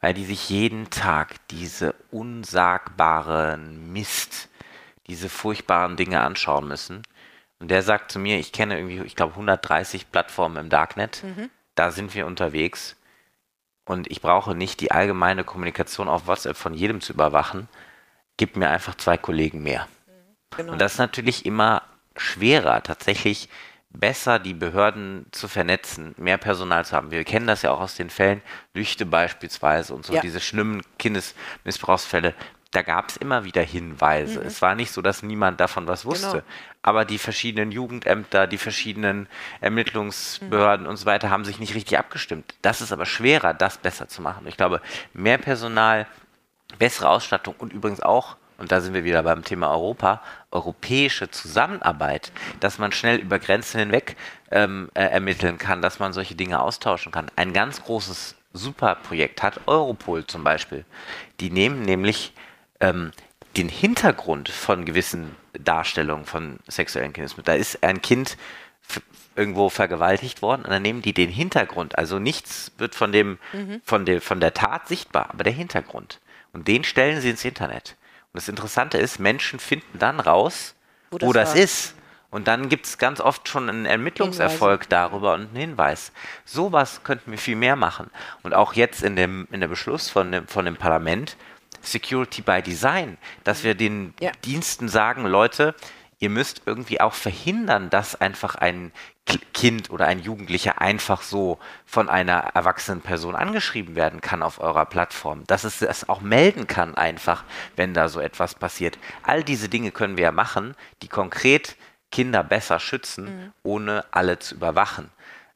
[0.04, 4.50] weil die sich jeden Tag diese unsagbaren Mist,
[5.08, 7.04] diese furchtbaren Dinge anschauen müssen
[7.62, 11.24] Und der sagt zu mir, ich kenne irgendwie, ich glaube, 130 Plattformen im Darknet.
[11.24, 11.50] Mhm.
[11.76, 12.96] Da sind wir unterwegs.
[13.86, 17.68] Und ich brauche nicht die allgemeine Kommunikation auf WhatsApp von jedem zu überwachen.
[18.38, 19.88] Gib mir einfach zwei Kollegen mehr.
[20.56, 20.74] Genau.
[20.74, 21.82] Und das ist natürlich immer
[22.16, 23.50] schwerer, tatsächlich
[23.90, 27.12] besser die Behörden zu vernetzen, mehr Personal zu haben.
[27.12, 28.42] Wir kennen das ja auch aus den Fällen,
[28.74, 30.22] Lüchte beispielsweise und so, Ja.
[30.22, 32.34] diese schlimmen Kindesmissbrauchsfälle.
[32.74, 34.42] Da gab es immer wieder Hinweise.
[34.42, 36.32] Es war nicht so, dass niemand davon was wusste.
[36.32, 36.44] Genau.
[36.82, 39.28] Aber die verschiedenen Jugendämter, die verschiedenen
[39.62, 42.56] Ermittlungsbehörden und so weiter haben sich nicht richtig abgestimmt.
[42.64, 44.48] Das ist aber schwerer, das besser zu machen.
[44.48, 44.82] Ich glaube,
[45.14, 46.08] mehr Personal,
[46.80, 52.32] bessere Ausstattung und übrigens auch, und da sind wir wieder beim Thema Europa, europäische Zusammenarbeit,
[52.60, 54.16] dass man schnell über Grenzen hinweg
[54.52, 57.28] ähm, äh, ermitteln kann, dass man solche Dinge austauschen kann.
[57.36, 60.86] Ein ganz großes Superprojekt hat Europol zum Beispiel.
[61.40, 62.34] Die nehmen nämlich
[62.84, 63.12] ähm,
[63.56, 67.46] den Hintergrund von gewissen Darstellungen von sexuellen Kindesmissbrauch.
[67.46, 68.38] Da ist ein Kind
[69.36, 71.98] irgendwo vergewaltigt worden und dann nehmen die den Hintergrund.
[71.98, 73.40] Also nichts wird von dem,
[73.84, 76.20] von der, von der Tat sichtbar, aber der Hintergrund.
[76.52, 77.96] Und den stellen sie ins Internet.
[78.32, 80.76] Und das Interessante ist, Menschen finden dann raus,
[81.10, 81.64] Wo wo das das, war.
[81.64, 81.96] ist.
[82.32, 86.12] Und dann gibt es ganz oft schon einen Ermittlungserfolg darüber und einen Hinweis.
[86.46, 88.10] Sowas könnten wir viel mehr machen.
[88.42, 91.38] Und auch jetzt in dem, in der Beschluss von dem, von dem Parlament,
[91.84, 94.32] Security by Design, dass wir den Ja.
[94.46, 95.76] Diensten sagen, Leute,
[96.20, 98.92] ihr müsst irgendwie auch verhindern, dass einfach ein
[99.54, 104.86] Kind oder ein Jugendlicher einfach so von einer erwachsenen Person angeschrieben werden kann auf eurer
[104.86, 105.46] Plattform.
[105.48, 107.46] Dass es das auch melden kann einfach,
[107.78, 108.98] wenn da so etwas passiert.
[109.24, 111.78] All diese Dinge können wir ja machen, die konkret
[112.12, 115.10] Kinder besser schützen, ohne alle zu überwachen.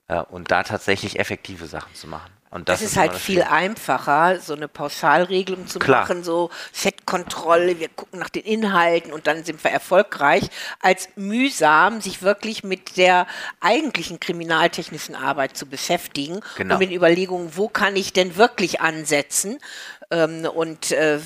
[0.07, 2.31] Äh, Und da tatsächlich effektive Sachen zu machen.
[2.49, 3.51] Und das Das ist immer halt viel Schwierige.
[3.51, 6.01] einfacher, so eine Pauschalregelung zu Klar.
[6.01, 10.43] machen, so Fettkontrolle, wir gucken nach den Inhalten und dann sind wir erfolgreich,
[10.81, 13.27] als mühsam, sich wirklich mit der
[13.59, 16.75] eigentlichen kriminaltechnischen Arbeit zu beschäftigen Genau.
[16.75, 19.59] und mit Überlegungen, wo kann ich denn wirklich ansetzen?
[20.09, 21.19] Ähm, und äh,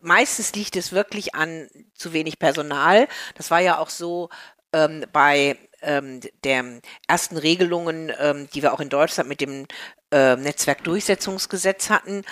[0.00, 3.06] meistens liegt es wirklich an zu wenig Personal.
[3.36, 4.30] Das war ja auch so
[4.72, 6.64] ähm, bei ähm, der
[7.06, 9.66] ersten Regelungen, ähm, die wir auch in Deutschland mit dem
[10.14, 12.22] ähm, Netzwerkdurchsetzungsgesetz hatten.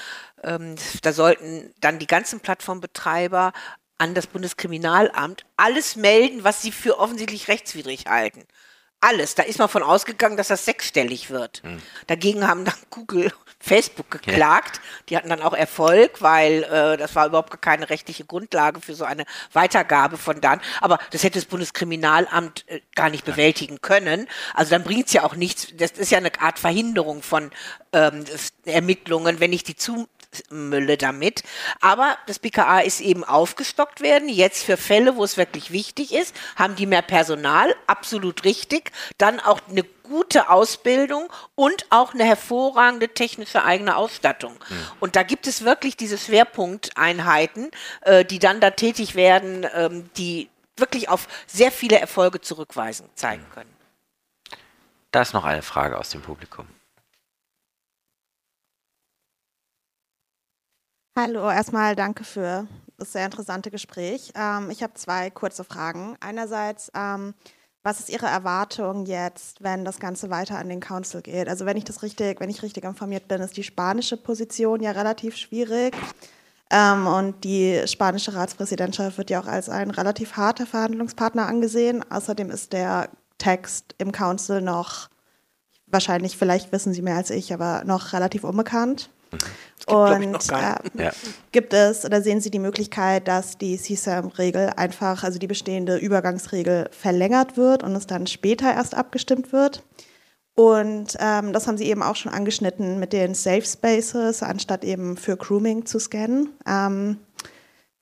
[0.44, 3.52] Ähm, da sollten dann die ganzen Plattformbetreiber
[3.98, 8.44] an das Bundeskriminalamt alles melden, was sie für offensichtlich rechtswidrig halten.
[9.02, 9.34] Alles.
[9.34, 11.60] Da ist man von ausgegangen, dass das sechsstellig wird.
[12.06, 14.80] Dagegen haben dann Google, Facebook geklagt.
[15.08, 18.94] Die hatten dann auch Erfolg, weil äh, das war überhaupt gar keine rechtliche Grundlage für
[18.94, 20.62] so eine Weitergabe von Daten.
[20.80, 24.28] Aber das hätte das Bundeskriminalamt äh, gar nicht bewältigen können.
[24.54, 25.68] Also dann bringt es ja auch nichts.
[25.76, 27.50] Das ist ja eine Art Verhinderung von
[27.92, 28.24] ähm,
[28.64, 29.74] Ermittlungen, wenn ich die
[30.32, 31.42] zumülle damit.
[31.80, 34.28] Aber das BKA ist eben aufgestockt werden.
[34.28, 38.90] Jetzt für Fälle, wo es wirklich wichtig ist, haben die mehr Personal, absolut richtig.
[39.18, 44.56] Dann auch eine gute Ausbildung und auch eine hervorragende technische eigene Ausstattung.
[45.00, 47.70] Und da gibt es wirklich diese Schwerpunkteinheiten,
[48.02, 53.46] äh, die dann da tätig werden, ähm, die wirklich auf sehr viele Erfolge zurückweisen zeigen
[53.54, 53.72] können.
[55.10, 56.66] Da ist noch eine Frage aus dem Publikum.
[61.14, 64.32] Hallo, erstmal danke für das sehr interessante Gespräch.
[64.34, 66.16] Ähm, ich habe zwei kurze Fragen.
[66.20, 67.34] Einerseits, ähm,
[67.82, 71.50] was ist Ihre Erwartung jetzt, wenn das Ganze weiter an den Council geht?
[71.50, 74.92] Also wenn ich das richtig, wenn ich richtig informiert bin, ist die spanische Position ja
[74.92, 75.94] relativ schwierig.
[76.70, 82.02] Ähm, und die spanische Ratspräsidentschaft wird ja auch als ein relativ harter Verhandlungspartner angesehen.
[82.10, 85.10] Außerdem ist der Text im Council noch,
[85.88, 89.10] wahrscheinlich, vielleicht wissen Sie mehr als ich, aber noch relativ unbekannt.
[89.86, 91.12] Und gar äh, Ja.
[91.50, 96.88] gibt es oder sehen Sie die Möglichkeit, dass die CSAM-Regel einfach, also die bestehende Übergangsregel
[96.92, 99.82] verlängert wird und es dann später erst abgestimmt wird?
[100.54, 105.16] Und ähm, das haben Sie eben auch schon angeschnitten mit den Safe Spaces, anstatt eben
[105.16, 106.50] für Grooming zu scannen.
[106.66, 107.16] Ähm,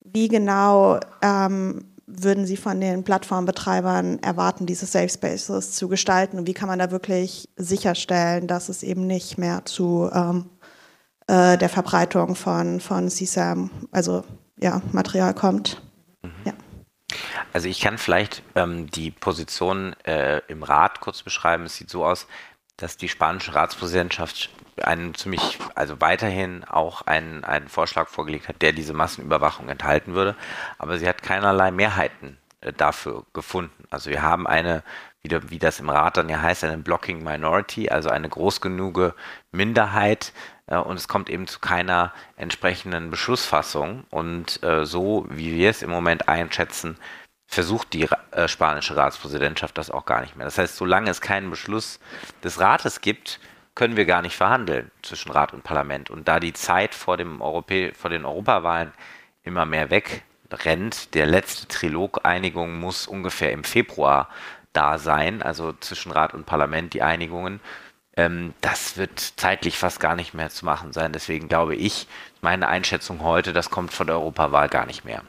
[0.01, 6.39] wie genau ähm, würden Sie von den Plattformbetreibern erwarten, diese Safe Spaces zu gestalten?
[6.39, 10.47] Und wie kann man da wirklich sicherstellen, dass es eben nicht mehr zu ähm,
[11.31, 14.25] äh, der Verbreitung von, von CSAM, also
[14.59, 15.81] ja, Material kommt?
[16.45, 16.53] Ja.
[17.53, 21.65] Also ich kann vielleicht ähm, die Position äh, im Rat kurz beschreiben.
[21.65, 22.27] Es sieht so aus,
[22.77, 24.51] dass die spanische Ratspräsidentschaft
[24.83, 30.35] einen ziemlich, also weiterhin auch einen, einen Vorschlag vorgelegt hat, der diese Massenüberwachung enthalten würde.
[30.79, 33.85] Aber sie hat keinerlei Mehrheiten äh, dafür gefunden.
[33.91, 34.83] Also wir haben eine,
[35.23, 39.15] wie, wie das im Rat dann ja heißt, eine Blocking Minority, also eine groß genug
[39.53, 40.33] Minderheit,
[40.79, 44.05] und es kommt eben zu keiner entsprechenden Beschlussfassung.
[44.11, 46.97] Und äh, so, wie wir es im Moment einschätzen,
[47.47, 50.45] versucht die äh, spanische Ratspräsidentschaft das auch gar nicht mehr.
[50.45, 51.99] Das heißt, solange es keinen Beschluss
[52.45, 53.41] des Rates gibt,
[53.75, 56.11] können wir gar nicht verhandeln zwischen Rat und Parlament.
[56.11, 58.93] Und da die Zeit vor, dem Europä vor den Europawahlen
[59.43, 64.29] immer mehr wegrennt, der letzte Trilog-Einigung muss ungefähr im Februar
[64.73, 67.61] da sein, also zwischen Rat und Parlament die Einigungen.
[68.21, 71.13] Ähm, das wird zeitlich fast gar nicht mehr zu machen sein.
[71.13, 72.07] Deswegen glaube ich,
[72.43, 75.23] meine Einschätzung heute, das kommt von der Europawahl gar nicht mehr.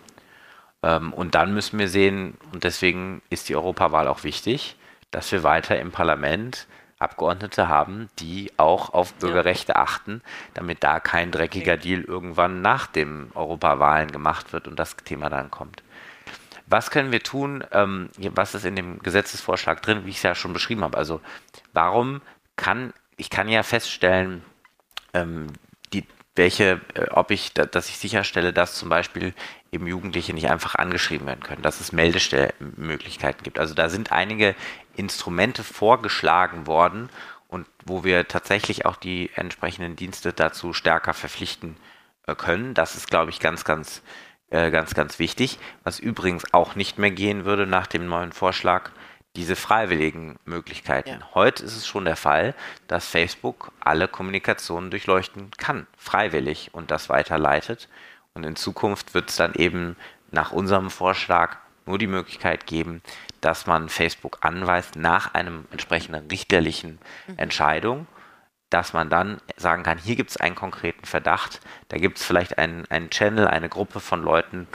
[0.83, 4.75] Ähm, und dann müssen wir sehen, und deswegen ist die Europawahl auch wichtig,
[5.09, 6.67] dass wir weiter im Parlament
[6.99, 9.77] Abgeordnete haben, die auch auf Bürgerrechte ja.
[9.79, 10.21] achten,
[10.53, 11.81] damit da kein dreckiger okay.
[11.81, 15.81] Deal irgendwann nach den Europawahlen gemacht wird und das Thema dann kommt.
[16.67, 17.63] Was können wir tun?
[17.71, 20.97] Ähm, was ist in dem Gesetzesvorschlag drin, wie ich es ja schon beschrieben habe?
[20.97, 21.21] Also
[21.73, 22.21] warum
[22.61, 24.43] kann ich kann ja feststellen,
[25.13, 25.47] ähm,
[25.93, 26.05] die,
[26.35, 29.33] welche, äh, ob ich, dass ich sicherstelle, dass zum Beispiel
[29.71, 33.59] eben Jugendliche nicht einfach angeschrieben werden können, dass es Meldestellmöglichkeiten gibt.
[33.59, 34.55] Also da sind einige
[34.95, 37.09] Instrumente vorgeschlagen worden
[37.47, 41.77] und wo wir tatsächlich auch die entsprechenden Dienste dazu stärker verpflichten
[42.25, 42.73] äh, können.
[42.73, 44.01] Das ist, glaube ich, ganz, ganz,
[44.49, 45.59] äh, ganz, ganz wichtig.
[45.83, 48.89] Was übrigens auch nicht mehr gehen würde nach dem neuen Vorschlag,
[49.35, 51.09] diese freiwilligen Möglichkeiten.
[51.21, 51.29] Ja.
[51.33, 52.53] Heute ist es schon der Fall,
[52.87, 57.87] dass Facebook alle Kommunikationen durchleuchten kann, freiwillig und das weiterleitet.
[58.33, 59.95] Und in Zukunft wird es dann eben
[60.31, 63.01] nach unserem Vorschlag nur die Möglichkeit geben,
[63.39, 67.37] dass man Facebook anweist nach einem entsprechenden richterlichen mhm.
[67.37, 68.07] Entscheidung,
[68.69, 71.59] dass man dann sagen kann, hier gibt es einen konkreten Verdacht,
[71.89, 74.67] da gibt es vielleicht einen, einen Channel, eine Gruppe von Leuten,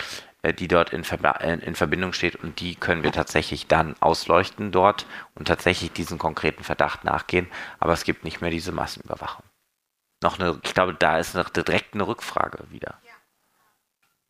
[0.53, 5.07] die dort in, Ver in Verbindung steht und die können wir tatsächlich dann ausleuchten dort
[5.35, 9.45] und tatsächlich diesen konkreten Verdacht nachgehen, aber es gibt nicht mehr diese Massenüberwachung.
[10.23, 12.95] Noch eine, ich glaube, da ist noch direkt eine Rückfrage wieder.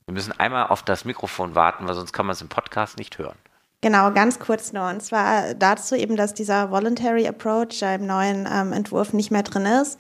[0.07, 3.19] Wir müssen einmal auf das Mikrofon warten, weil sonst kann man es im Podcast nicht
[3.19, 3.37] hören.
[3.81, 4.89] Genau, ganz kurz nur.
[4.89, 9.67] Und zwar dazu eben, dass dieser Voluntary Approach im neuen ähm, Entwurf nicht mehr drin
[9.67, 9.99] ist.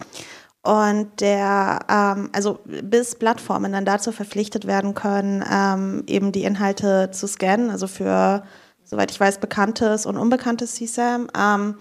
[0.67, 7.11] Und der, ähm, also bis Plattformen dann dazu verpflichtet werden können, ähm, eben die Inhalte
[7.13, 8.43] zu scannen, also für,
[8.83, 11.29] soweit ich weiß, bekanntes und unbekanntes CSAM.
[11.39, 11.77] Ähm,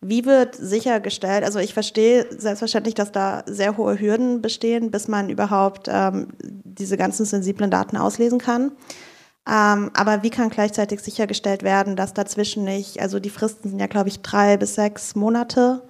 [0.00, 5.28] wie wird sichergestellt, also ich verstehe selbstverständlich, dass da sehr hohe Hürden bestehen, bis man
[5.28, 8.72] überhaupt ähm, diese ganzen sensiblen Daten auslesen kann.
[9.46, 13.86] Ähm, aber wie kann gleichzeitig sichergestellt werden, dass dazwischen nicht, also die Fristen sind ja,
[13.86, 15.82] glaube ich, drei bis sechs Monate,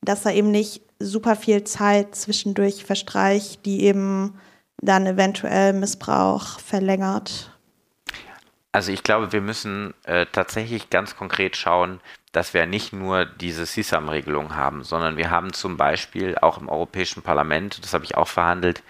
[0.00, 4.38] dass da eben nicht super viel Zeit zwischendurch verstreicht, die eben
[4.80, 7.52] dann eventuell Missbrauch verlängert?
[8.72, 12.00] Also ich glaube, wir müssen äh, tatsächlich ganz konkret schauen,
[12.32, 17.22] dass wir nicht nur diese CISAM-Regelung haben, sondern wir haben zum Beispiel auch im Europäischen
[17.22, 18.82] Parlament, das habe ich auch verhandelt,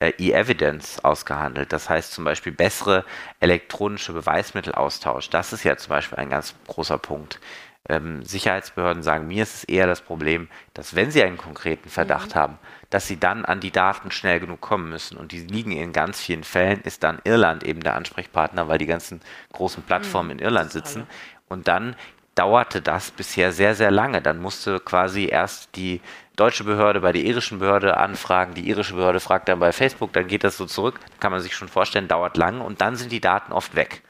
[0.00, 1.72] äh, E-Evidence ausgehandelt.
[1.72, 3.04] Das heißt zum Beispiel bessere
[3.40, 5.30] elektronische Beweismittelaustausch.
[5.30, 7.40] Das ist ja zum Beispiel ein ganz großer Punkt
[7.88, 12.34] ähm, Sicherheitsbehörden sagen, mir ist es eher das Problem, dass wenn sie einen konkreten Verdacht
[12.34, 12.38] mhm.
[12.38, 12.58] haben,
[12.90, 15.16] dass sie dann an die Daten schnell genug kommen müssen.
[15.16, 18.86] Und die liegen in ganz vielen Fällen, ist dann Irland eben der Ansprechpartner, weil die
[18.86, 19.20] ganzen
[19.52, 20.38] großen Plattformen mhm.
[20.38, 21.06] in Irland sitzen.
[21.48, 21.96] Und dann
[22.34, 24.22] dauerte das bisher sehr, sehr lange.
[24.22, 26.00] Dann musste quasi erst die
[26.36, 30.28] deutsche Behörde bei der irischen Behörde anfragen, die irische Behörde fragt dann bei Facebook, dann
[30.28, 33.20] geht das so zurück, kann man sich schon vorstellen, dauert lang und dann sind die
[33.20, 34.02] Daten oft weg.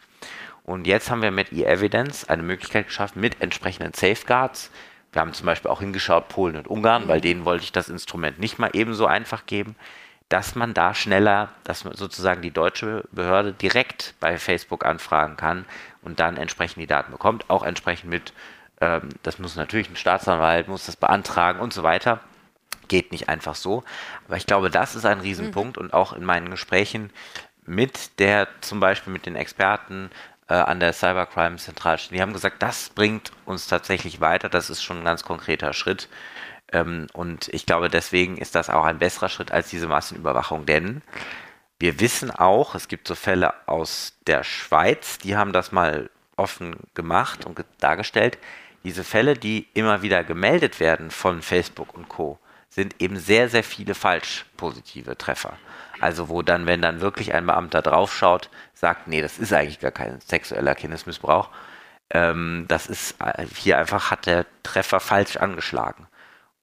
[0.64, 4.70] Und jetzt haben wir mit E-Evidence eine Möglichkeit geschaffen mit entsprechenden Safeguards.
[5.12, 8.38] Wir haben zum Beispiel auch hingeschaut, Polen und Ungarn, weil denen wollte ich das Instrument
[8.38, 9.76] nicht mal ebenso einfach geben,
[10.32, 15.66] dass man da schneller, dass man sozusagen die deutsche Behörde direkt bei Facebook anfragen kann
[16.00, 18.32] und dann entsprechend die Daten bekommt, auch entsprechend mit,
[18.80, 22.20] ähm, das muss natürlich ein Staatsanwalt, muss das beantragen und so weiter.
[22.88, 23.84] Geht nicht einfach so.
[24.26, 25.84] Aber ich glaube, das ist ein Riesenpunkt mhm.
[25.84, 27.10] und auch in meinen Gesprächen
[27.66, 30.10] mit der, zum Beispiel mit den Experten,
[30.52, 32.18] äh, an der Cybercrime Zentralstelle.
[32.18, 34.50] Die haben gesagt, das bringt uns tatsächlich weiter.
[34.50, 36.10] Das ist schon ein ganz konkreter Schritt.
[36.70, 40.66] Ähm, und ich glaube, deswegen ist das auch ein besserer Schritt als diese Massenüberwachung.
[40.66, 41.00] Denn
[41.78, 46.76] wir wissen auch, es gibt so Fälle aus der Schweiz, die haben das mal offen
[46.92, 48.36] gemacht und dargestellt.
[48.84, 52.38] Diese Fälle, die immer wieder gemeldet werden von Facebook und Co.,
[52.68, 55.56] sind eben sehr, sehr viele falsch positive Treffer.
[56.02, 59.92] Also wo dann, wenn dann wirklich ein Beamter draufschaut, sagt, nee, das ist eigentlich gar
[59.92, 61.48] kein sexueller Kindesmissbrauch.
[62.10, 66.08] Ähm, das ist äh, hier einfach hat der Treffer falsch angeschlagen.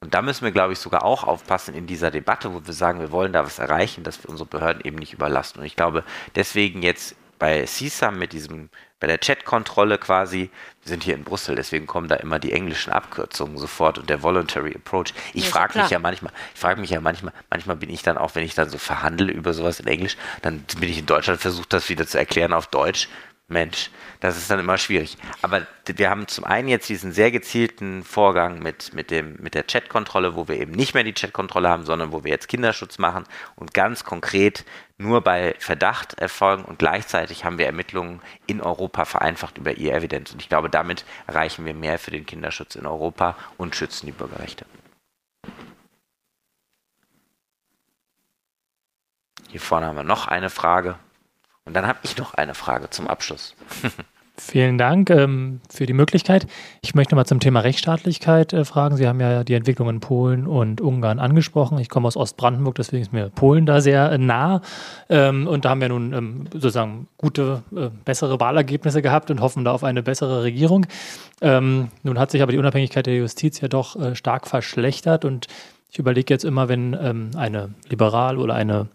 [0.02, 3.00] Und da müssen wir, glaube ich, sogar auch aufpassen in dieser Debatte, wo wir sagen,
[3.00, 5.62] wir wollen da was erreichen, dass wir unsere Behörden eben nicht überlasten.
[5.62, 6.04] Und ich glaube,
[6.36, 8.70] deswegen jetzt bei CISAM mit diesem
[9.00, 10.50] bei der Chat-Kontrolle quasi,
[10.84, 14.24] wir sind hier in Brüssel, deswegen kommen da immer die englischen Abkürzungen sofort und der
[14.24, 15.14] Voluntary Approach.
[15.34, 18.18] Ich ja, frage mich ja manchmal, ich frage mich ja manchmal, manchmal bin ich dann
[18.18, 21.40] auch, wenn ich dann so verhandle über sowas in Englisch, dann bin ich in Deutschland
[21.40, 23.08] versucht, das wieder zu erklären auf Deutsch.
[23.50, 23.90] Mensch,
[24.20, 25.18] das ist dann immer schwierig.
[25.42, 29.64] Aber wir haben zum einen jetzt diesen sehr gezielten Vorgang mit, mit, dem, mit der
[29.64, 33.26] Chatkontrolle, wo wir eben nicht mehr die Chatkontrolle haben, sondern wo wir jetzt Kinderschutz machen
[33.56, 34.66] und ganz konkret
[34.98, 40.32] nur bei Verdacht erfolgen und gleichzeitig haben wir Ermittlungen in Europa vereinfacht über E-Evidence.
[40.34, 44.12] Und ich glaube, damit erreichen wir mehr für den Kinderschutz in Europa und schützen die
[44.12, 44.66] Bürgerrechte.
[49.50, 51.00] Hier vorne haben wir noch eine Frage.
[51.70, 53.54] Und dann habe ich noch eine Frage zum Abschluss.
[54.40, 56.48] Vielen Dank ähm, für die Möglichkeit.
[56.82, 58.98] Ich möchte mal zum Thema Rechtsstaatlichkeit äh, fragen.
[58.98, 61.78] Sie haben ja die Entwicklung in Polen und Ungarn angesprochen.
[61.78, 64.64] Ich komme aus Ostbrandenburg, deswegen ist mir Polen da sehr äh, nah.
[65.10, 69.64] Ähm, und da haben wir nun ähm, sozusagen gute, äh, bessere Wahlergebnisse gehabt und hoffen
[69.64, 70.88] da auf eine bessere Regierung.
[71.40, 75.46] Ähm, nun hat sich aber die Unabhängigkeit der Justiz ja doch äh, stark verschlechtert und
[75.92, 78.88] ich überlege jetzt immer, wenn ähm, eine liberal oder eine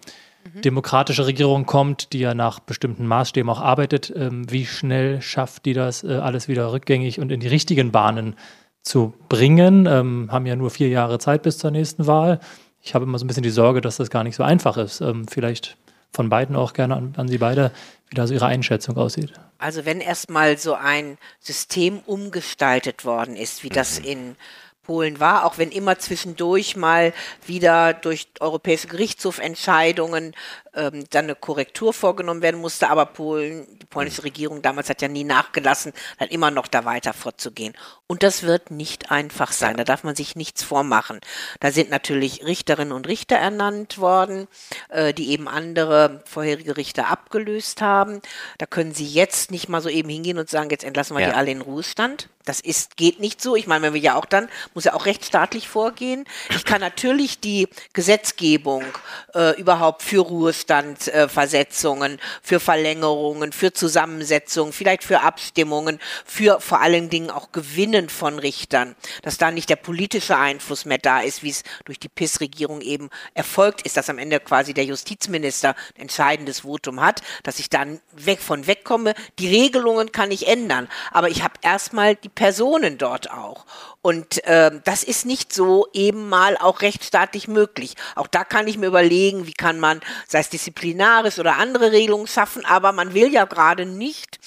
[0.45, 0.62] Mhm.
[0.62, 5.72] demokratische Regierung kommt, die ja nach bestimmten Maßstäben auch arbeitet, ähm, wie schnell schafft die
[5.72, 8.36] das, äh, alles wieder rückgängig und in die richtigen Bahnen
[8.82, 9.86] zu bringen?
[9.86, 12.40] Ähm, haben ja nur vier Jahre Zeit bis zur nächsten Wahl.
[12.82, 15.01] Ich habe immer so ein bisschen die Sorge, dass das gar nicht so einfach ist.
[15.01, 15.78] Ähm, vielleicht
[16.12, 17.72] von beiden auch gerne an, an Sie beide,
[18.09, 19.32] wie da so Ihre Einschätzung aussieht.
[19.59, 24.07] Also wenn erstmal so ein System umgestaltet worden ist, wie das mhm.
[24.07, 24.36] in
[24.85, 27.12] Polen war, auch wenn immer zwischendurch mal
[27.47, 30.35] wieder durch europäische Gerichtshofentscheidungen
[30.74, 34.26] ähm, dann eine Korrektur vorgenommen werden musste, aber Polen, die polnische mhm.
[34.26, 37.74] Regierung damals hat ja nie nachgelassen, dann immer noch da weiter vorzugehen.
[38.07, 41.20] Und das wird nicht einfach sein, da darf man sich nichts vormachen.
[41.61, 44.47] Da sind natürlich Richterinnen und Richter ernannt worden,
[44.89, 48.20] äh, die eben andere vorherige Richter abgelöst haben.
[48.59, 51.30] Da können sie jetzt nicht mal so eben hingehen und sagen, jetzt entlassen wir ja.
[51.30, 52.28] die alle in Ruhestand.
[52.45, 53.57] Das ist, geht nicht so.
[53.57, 56.26] Ich meine, wenn wir ja auch dann, muss ja auch rechtsstaatlich vorgehen.
[56.51, 58.84] Ich kann natürlich die Gesetzgebung
[59.34, 67.09] äh, überhaupt für Ruhestandversetzungen, äh, für Verlängerungen, für Zusammensetzungen, vielleicht für Abstimmungen, für vor allen
[67.09, 71.51] Dingen auch Gewinnen von Richtern, dass da nicht der politische Einfluss mehr da ist, wie
[71.51, 76.61] es durch die PIS-Regierung eben erfolgt ist, dass am Ende quasi der Justizminister ein entscheidendes
[76.61, 79.14] Votum hat, dass ich dann weg von wegkomme.
[79.38, 83.64] Die Regelungen kann ich ändern, aber ich habe erstmal die Personen dort auch.
[84.03, 87.95] Und äh, das ist nicht so eben mal auch rechtsstaatlich möglich.
[88.16, 92.26] Auch da kann ich mir überlegen, wie kann man, sei es disziplinarisch oder andere Regelungen
[92.26, 94.39] schaffen, aber man will ja gerade nicht,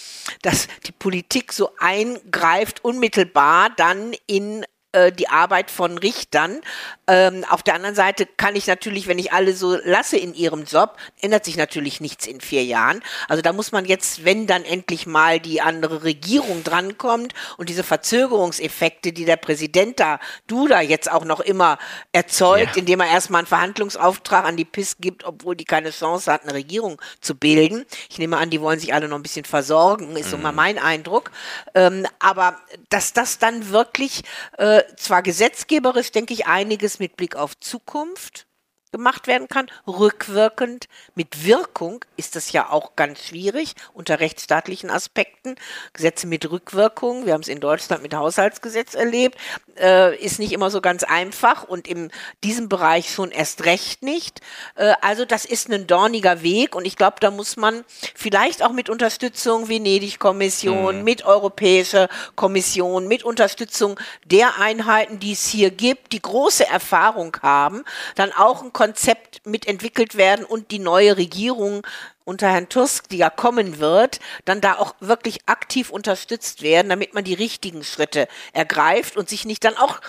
[0.44, 6.62] dass die Politik so eingreift, unmittelbar dann in äh, die Arbeit von Richtern.
[7.08, 10.64] Ähm, auf der anderen Seite kann ich natürlich, wenn ich alle so lasse in ihrem
[10.64, 13.04] Job, ändert sich natürlich nichts in vier Jahren.
[13.28, 17.84] Also da muss man jetzt, wenn dann endlich mal die andere Regierung drankommt und diese
[17.84, 21.78] Verzögerungseffekte, die der Präsident da, Duda jetzt auch noch immer
[22.12, 22.80] erzeugt, ja.
[22.80, 26.54] indem er erstmal einen Verhandlungsauftrag an die PIS gibt, obwohl die keine Chance hat, eine
[26.54, 27.86] Regierung zu bilden.
[28.10, 30.32] Ich nehme an, die wollen sich alle noch ein bisschen versorgen, ist mhm.
[30.32, 30.56] so mal mhm.
[30.56, 31.32] mein Eindruck.
[31.76, 32.58] Ähm, aber
[32.90, 34.24] dass das dann wirklich
[34.58, 38.48] äh, zwar gesetzgeberisch, denke ich, einiges mit Blick auf Zukunft
[38.92, 39.68] gemacht werden kann.
[39.86, 45.56] Rückwirkend mit Wirkung ist das ja auch ganz schwierig unter rechtsstaatlichen Aspekten.
[45.94, 49.38] Gesetze mit Rückwirkung, wir haben es in Deutschland mit Haushaltsgesetz erlebt,
[49.80, 52.12] äh, ist nicht immer so ganz einfach und in
[52.44, 54.42] diesem Bereich schon erst recht nicht.
[54.76, 57.84] Äh, also das ist ein dorniger Weg und ich glaube, da muss man
[58.16, 61.04] vielleicht auch mit Unterstützung Venedig-Kommission, mhm.
[61.04, 67.84] mit Europäischer Kommission, mit Unterstützung der Einheiten, die es hier gibt, die große Erfahrung haben,
[68.16, 71.86] dann auch ein Konzept mitentwickelt werden und die neue Regierung
[72.28, 77.14] unter Herrn Tusk, die ja kommen wird, dann da auch wirklich aktiv unterstützt werden, damit
[77.14, 80.02] man die richtigen Schritte ergreift und sich nicht dann auch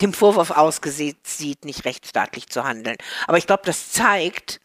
[0.00, 2.96] dem Vorwurf ausgesetzt sieht, nicht rechtsstaatlich zu handeln.
[3.26, 4.60] Aber ich glaube, das zeigt,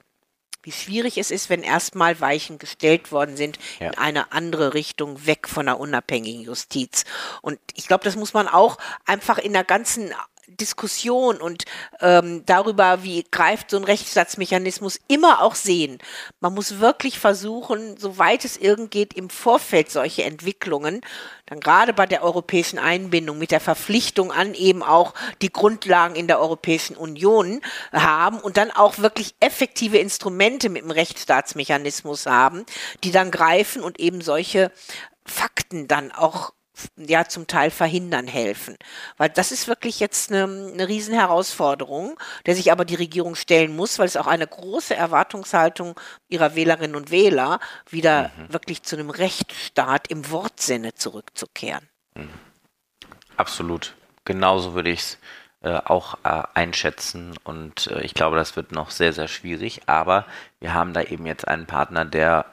[0.64, 3.88] wie schwierig es ist, wenn erstmal Weichen gestellt worden sind ja.
[3.88, 7.04] in eine andere Richtung, weg von einer unabhängigen Justiz.
[7.42, 10.14] Und ich glaube, das muss man auch einfach in der ganzen
[10.58, 11.66] Diskussion und
[12.00, 16.00] ähm, darüber, wie greift so ein Rechtsstaatsmechanismus, immer auch sehen.
[16.40, 21.02] Man muss wirklich versuchen, soweit es irgend geht, im Vorfeld solche Entwicklungen,
[21.46, 26.28] dann gerade bei der europäischen Einbindung mit der Verpflichtung an eben auch die Grundlagen in
[26.28, 32.66] der Europäischen Union haben und dann auch wirklich effektive Instrumente mit dem Rechtsstaatsmechanismus haben,
[33.04, 34.72] die dann greifen und eben solche
[35.26, 36.54] Fakten dann auch
[36.96, 38.78] ja zum Teil verhindern helfen.
[39.18, 44.00] Weil das ist wirklich jetzt eine, eine Riesenherausforderung, der sich aber die Regierung stellen muss,
[44.00, 47.60] weil es auch eine große Erwartungshaltung ihrer Wählerinnen und Wähler,
[47.90, 48.54] wieder mhm.
[48.54, 51.88] wirklich zu einem Rechtsstaat im Wortsinne zurückzukehren.
[52.16, 52.30] Mhm.
[53.38, 53.96] Absolut.
[54.26, 55.18] Genauso würde ich es
[55.62, 60.26] äh, auch äh, einschätzen und äh, ich glaube, das wird noch sehr, sehr schwierig, aber
[60.60, 62.46] wir haben da eben jetzt einen Partner, der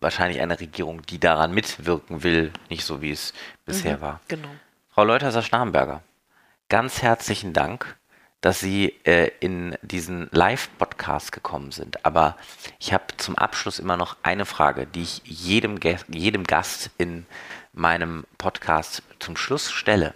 [0.00, 3.32] wahrscheinlich eine Regierung, die daran mitwirken will, nicht so wie es
[3.64, 4.20] bisher Mhm, war.
[4.28, 4.48] Genau.
[4.90, 6.02] Frau Leuthäuser-Schnarrenberger,
[6.68, 7.96] ganz herzlichen Dank,
[8.40, 12.04] dass Sie äh, in diesen Live-Podcast gekommen sind.
[12.04, 12.36] Aber
[12.78, 15.78] ich habe zum Abschluss immer noch eine Frage, die ich jedem,
[16.08, 17.26] jedem Gast in
[17.72, 20.14] meinem Podcast zum Schluss stelle.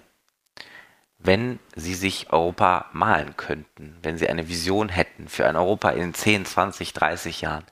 [1.19, 6.15] Wenn Sie sich Europa malen könnten, wenn Sie eine Vision hätten für ein Europa in
[6.15, 7.65] 10, 20, 30 Jahren,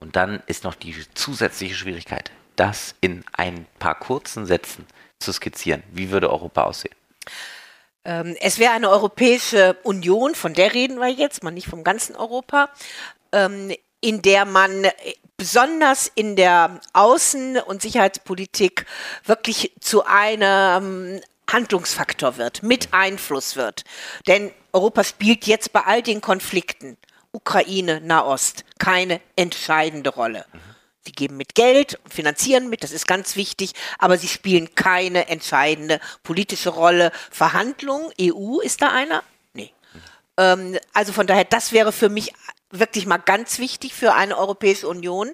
[0.00, 4.86] und dann ist noch die zusätzliche Schwierigkeit, das in ein paar kurzen Sätzen
[5.18, 5.82] zu skizzieren.
[5.92, 6.94] Wie würde Europa aussehen?
[8.04, 12.14] Ähm, es wäre eine Europäische Union, von der reden wir jetzt, mal nicht vom ganzen
[12.14, 12.70] Europa,
[13.32, 14.92] ähm, in der man äh,
[15.36, 18.86] besonders in der Außen- und Sicherheitspolitik
[19.24, 21.20] wirklich zu einem
[21.50, 23.84] Handlungsfaktor wird, mit Einfluss wird.
[24.26, 26.96] Denn Europa spielt jetzt bei all den Konflikten,
[27.36, 30.46] Ukraine, Nahost, keine entscheidende Rolle.
[31.04, 36.00] Sie geben mit Geld, finanzieren mit, das ist ganz wichtig, aber sie spielen keine entscheidende
[36.22, 37.12] politische Rolle.
[37.30, 39.22] Verhandlungen, EU ist da einer?
[39.52, 39.70] Nee.
[40.38, 42.32] Ähm, also von daher, das wäre für mich
[42.70, 45.30] wirklich mal ganz wichtig für eine Europäische Union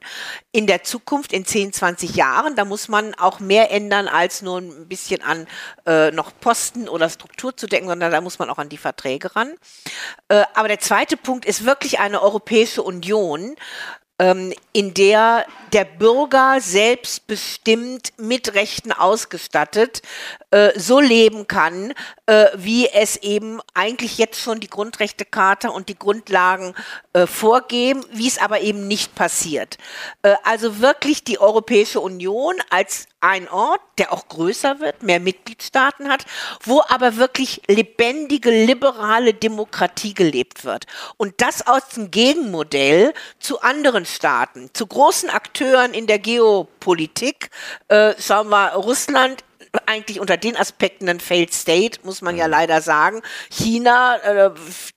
[0.53, 2.57] in der Zukunft, in 10, 20 Jahren.
[2.57, 5.47] Da muss man auch mehr ändern, als nur ein bisschen an
[5.87, 9.35] äh, noch Posten oder Struktur zu denken, sondern da muss man auch an die Verträge
[9.35, 9.55] ran.
[10.29, 13.57] Äh, aber der zweite Punkt ist wirklich eine Europäische Union,
[14.19, 20.03] in der der Bürger selbstbestimmt mit Rechten ausgestattet
[20.51, 21.95] äh, so leben kann,
[22.27, 26.75] äh, wie es eben eigentlich jetzt schon die Grundrechtecharta und die Grundlagen
[27.15, 29.79] äh, vorgeben, wie es aber eben nicht passiert.
[30.23, 36.11] Äh, also wirklich die Europäische Union als ein Ort, der auch größer wird, mehr Mitgliedstaaten
[36.11, 36.27] hat,
[36.65, 40.87] wo aber wirklich lebendige, liberale Demokratie gelebt wird.
[41.17, 47.51] Und das aus dem Gegenmodell zu anderen Staaten, zu großen Akteuren in der Geopolitik.
[47.89, 49.45] Äh, schauen wir Russland,
[49.87, 53.23] eigentlich unter den Aspekten ein Failed State, muss man ja leider sagen.
[53.51, 54.51] China, äh,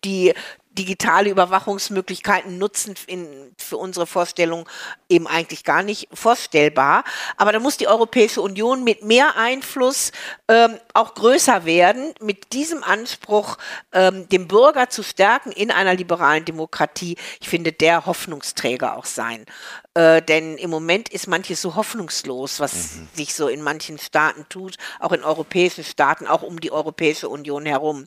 [0.04, 0.34] die
[0.78, 4.68] digitale Überwachungsmöglichkeiten nutzen in, für unsere Vorstellung
[5.10, 7.04] eben eigentlich gar nicht vorstellbar.
[7.38, 10.12] Aber da muss die Europäische Union mit mehr Einfluss
[10.48, 13.58] ähm, auch größer werden, mit diesem Anspruch,
[13.94, 17.18] ähm, den Bürger zu stärken in einer liberalen Demokratie.
[17.40, 19.46] Ich finde, der Hoffnungsträger auch sein.
[19.94, 24.76] Äh, denn im Moment ist manches so hoffnungslos, was sich so in manchen Staaten tut,
[25.00, 28.06] auch in europäischen Staaten, auch um die Europäische Union herum.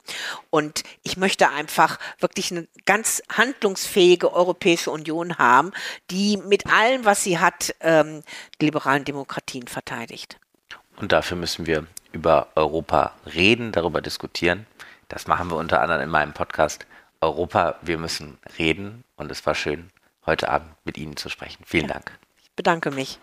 [0.51, 5.73] Und ich möchte einfach wirklich eine ganz handlungsfähige Europäische Union haben,
[6.11, 8.23] die mit allem, was sie hat, ähm,
[8.61, 10.39] die liberalen Demokratien verteidigt.
[10.97, 14.67] Und dafür müssen wir über Europa reden, darüber diskutieren.
[15.09, 16.87] Das machen wir unter anderem in meinem Podcast
[17.21, 19.05] Europa, wir müssen reden.
[19.17, 19.91] Und es war schön,
[20.27, 21.63] heute Abend mit Ihnen zu sprechen.
[21.67, 22.13] Vielen Dank.
[22.43, 23.19] Ich bedanke mich.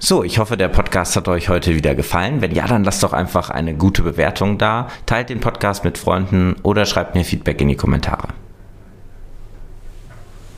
[0.00, 2.40] So, ich hoffe, der Podcast hat euch heute wieder gefallen.
[2.40, 6.54] Wenn ja, dann lasst doch einfach eine gute Bewertung da, teilt den Podcast mit Freunden
[6.62, 8.28] oder schreibt mir Feedback in die Kommentare.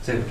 [0.03, 0.25] Sehr gut.